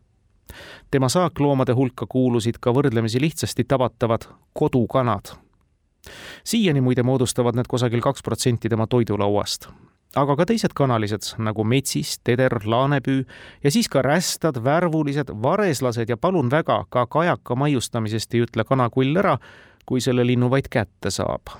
tema 0.90 1.08
saakloomade 1.08 1.72
hulka 1.72 2.06
kuulusid 2.08 2.58
ka 2.60 2.70
võrdlemisi 2.70 3.20
lihtsasti 3.20 3.64
tabatavad 3.64 4.22
kodukanad. 4.52 5.34
siiani 6.44 6.80
muide 6.80 7.02
moodustavad 7.02 7.54
need 7.54 7.66
kusagil 7.66 8.00
kaks 8.00 8.22
protsenti 8.22 8.68
tema 8.68 8.86
toidulauast 8.86 9.68
aga 10.16 10.36
ka 10.36 10.46
teised 10.48 10.72
kanalised 10.76 11.34
nagu 11.42 11.64
metsis, 11.68 12.16
teder, 12.24 12.54
laanepüü 12.64 13.24
ja 13.64 13.70
siis 13.70 13.88
ka 13.92 14.02
rästad, 14.02 14.62
värvulised, 14.64 15.32
vareslased 15.42 16.08
ja 16.08 16.16
palun 16.16 16.50
väga, 16.50 16.84
ka 16.90 17.06
kajaka 17.06 17.56
maiustamisest 17.56 18.34
ei 18.34 18.46
ütle 18.46 18.64
kanakull 18.64 19.16
ära, 19.20 19.36
kui 19.86 20.00
selle 20.00 20.24
linnu 20.26 20.50
vaid 20.50 20.68
kätte 20.72 21.10
saab. 21.10 21.52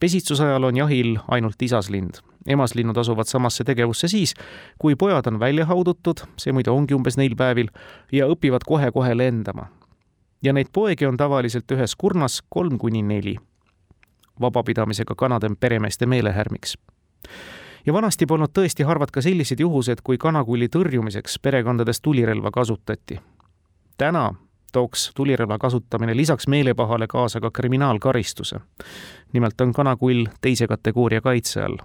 pesitsuse 0.00 0.44
ajal 0.44 0.64
on 0.64 0.76
jahil 0.76 1.18
ainult 1.28 1.62
isaslind. 1.62 2.20
emaslinnud 2.46 2.96
asuvad 2.96 3.26
samasse 3.26 3.64
tegevusse 3.64 4.08
siis, 4.08 4.34
kui 4.78 4.96
pojad 4.96 5.26
on 5.26 5.40
välja 5.40 5.66
haudutud, 5.66 6.20
see 6.36 6.52
muide 6.52 6.70
ongi 6.70 6.94
umbes 6.94 7.16
neil 7.16 7.36
päevil, 7.36 7.68
ja 8.12 8.26
õpivad 8.26 8.66
kohe-kohe 8.66 9.16
lendama. 9.16 9.66
ja 10.42 10.52
neid 10.52 10.68
poegi 10.72 11.06
on 11.06 11.16
tavaliselt 11.16 11.70
ühes 11.70 11.94
kurnas 11.96 12.42
kolm 12.48 12.78
kuni 12.78 13.02
neli. 13.02 13.36
vabapidamisega 14.40 15.14
kanade 15.14 15.50
peremeeste 15.60 16.06
meelehärmiks 16.06 16.74
ja 17.86 17.92
vanasti 17.92 18.26
polnud 18.26 18.52
tõesti 18.58 18.86
harvad 18.86 19.12
ka 19.12 19.22
sellised 19.22 19.60
juhused, 19.60 20.00
kui 20.04 20.18
kanakulli 20.18 20.68
tõrjumiseks 20.68 21.38
perekondades 21.42 22.00
tulirelva 22.00 22.50
kasutati. 22.50 23.20
täna 23.96 24.34
tooks 24.72 25.10
tulirelva 25.14 25.58
kasutamine 25.58 26.16
lisaks 26.16 26.48
meelepahale 26.48 27.06
kaasa 27.06 27.40
ka 27.40 27.50
kriminaalkaristuse. 27.50 28.60
nimelt 29.32 29.60
on 29.60 29.72
kanakull 29.72 30.26
teise 30.40 30.66
kategooria 30.66 31.20
kaitse 31.20 31.62
all. 31.62 31.76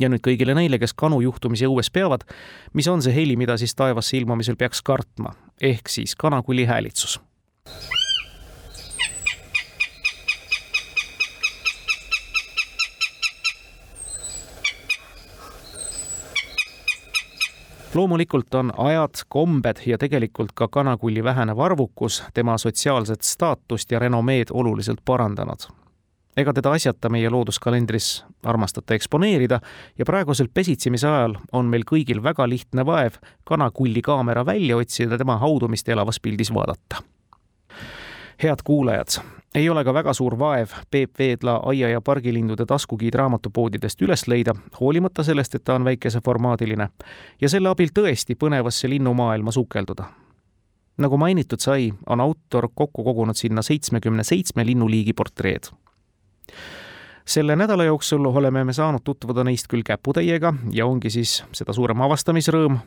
ja 0.00 0.08
nüüd 0.08 0.22
kõigile 0.26 0.54
neile, 0.54 0.78
kes 0.78 0.94
kanu 0.94 1.20
juhtumisi 1.20 1.66
õues 1.66 1.90
peavad, 1.92 2.24
mis 2.72 2.88
on 2.88 3.02
see 3.02 3.14
heli, 3.14 3.36
mida 3.36 3.56
siis 3.56 3.74
taevasse 3.74 4.16
ilmumisel 4.16 4.56
peaks 4.56 4.82
kartma, 4.82 5.34
ehk 5.60 5.88
siis 5.88 6.16
kanakulli 6.16 6.64
häälitsus 6.64 7.20
loomulikult 17.94 18.54
on 18.54 18.72
ajad, 18.76 19.22
kombed 19.28 19.76
ja 19.86 19.98
tegelikult 19.98 20.52
ka 20.54 20.68
kanakulli 20.68 21.24
vähenev 21.24 21.58
arvukus 21.58 22.22
tema 22.34 22.58
sotsiaalset 22.58 23.22
staatust 23.22 23.90
ja 23.90 23.98
renomeed 23.98 24.52
oluliselt 24.52 25.00
parandanud. 25.04 25.68
ega 26.36 26.52
teda 26.52 26.70
asjata 26.72 27.08
meie 27.08 27.30
looduskalendris 27.30 28.24
armastata 28.42 28.94
eksponeerida 28.94 29.60
ja 29.98 30.04
praegusel 30.04 30.48
pesitsemise 30.54 31.08
ajal 31.08 31.36
on 31.52 31.66
meil 31.66 31.84
kõigil 31.86 32.22
väga 32.22 32.48
lihtne 32.48 32.86
vaev 32.86 33.20
kanakulli 33.44 34.02
kaamera 34.02 34.46
välja 34.46 34.76
otsida, 34.76 35.18
tema 35.18 35.38
haudumist 35.38 35.88
elavas 35.88 36.20
pildis 36.20 36.54
vaadata 36.54 37.02
head 38.42 38.62
kuulajad, 38.64 39.20
ei 39.54 39.68
ole 39.68 39.84
ka 39.84 39.94
väga 39.94 40.12
suur 40.12 40.38
vaev 40.38 40.68
Peep 40.90 41.18
Veedla 41.18 41.60
aia- 41.66 41.88
ja 41.88 42.00
pargilindude 42.00 42.66
taskugiid 42.66 43.14
raamatupoodidest 43.14 44.02
üles 44.02 44.28
leida, 44.28 44.54
hoolimata 44.80 45.22
sellest, 45.22 45.54
et 45.54 45.64
ta 45.64 45.74
on 45.74 45.84
väikeseformaadiline 45.84 46.88
ja 47.40 47.48
selle 47.48 47.68
abil 47.68 47.88
tõesti 47.98 48.34
põnevasse 48.34 48.88
linnumaailma 48.88 49.52
sukelduda. 49.52 50.04
nagu 50.98 51.16
mainitud 51.16 51.58
sai, 51.58 51.92
on 52.06 52.20
autor 52.20 52.68
kokku 52.74 53.04
kogunud 53.04 53.36
sinna 53.36 53.62
seitsmekümne 53.62 54.24
seitsme 54.24 54.66
linnuliigi 54.66 55.12
portreed 55.12 55.70
selle 57.24 57.56
nädala 57.56 57.84
jooksul 57.84 58.24
oleme 58.24 58.64
me 58.64 58.72
saanud 58.72 59.00
tutvuda 59.04 59.44
neist 59.44 59.66
küll 59.68 59.82
käputäiega 59.82 60.54
ja 60.72 60.86
ongi 60.86 61.10
siis 61.10 61.44
seda 61.52 61.72
suurem 61.72 62.00
avastamisrõõm, 62.00 62.78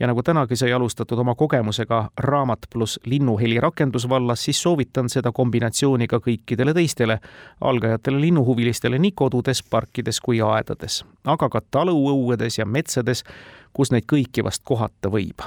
ja 0.00 0.06
nagu 0.06 0.22
tänagi 0.22 0.56
sai 0.56 0.72
alustatud 0.72 1.18
oma 1.18 1.34
kogemusega 1.34 2.10
raamat 2.18 2.58
pluss 2.72 3.00
linnuheli 3.04 3.60
rakendusvallas, 3.60 4.44
siis 4.44 4.62
soovitan 4.62 5.08
seda 5.08 5.32
kombinatsiooni 5.32 6.06
ka 6.06 6.18
kõikidele 6.18 6.74
teistele 6.74 7.18
algajatele 7.60 8.20
linnuhuvilistele 8.20 8.98
nii 8.98 9.12
kodudes, 9.14 9.62
parkides 9.62 10.20
kui 10.20 10.40
aedades, 10.40 11.04
aga 11.24 11.48
ka 11.48 11.62
taluõuedes 11.70 12.58
ja 12.58 12.66
metsades, 12.66 13.24
kus 13.72 13.92
neid 13.92 14.08
kõiki 14.10 14.44
vast 14.44 14.62
kohata 14.64 15.10
võib. 15.10 15.42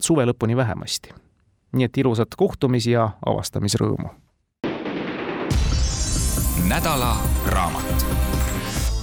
suve 0.00 0.24
lõpuni 0.24 0.56
vähemasti. 0.56 1.14
nii 1.72 1.84
et 1.84 1.96
ilusat 1.96 2.34
kohtumisi 2.36 2.90
ja 2.90 3.10
avastamisrõõmu. 3.26 4.08
nädala 6.68 7.16
raamat. 7.46 8.06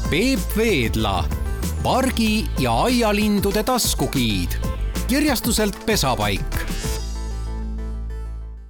Peep 0.10 0.58
Veedla 0.58 1.41
pargi 1.84 2.46
ja 2.60 2.74
aialindude 2.84 3.64
taskugiid 3.64 4.54
kirjastuselt 5.08 5.86
Pesapaik 5.86 6.58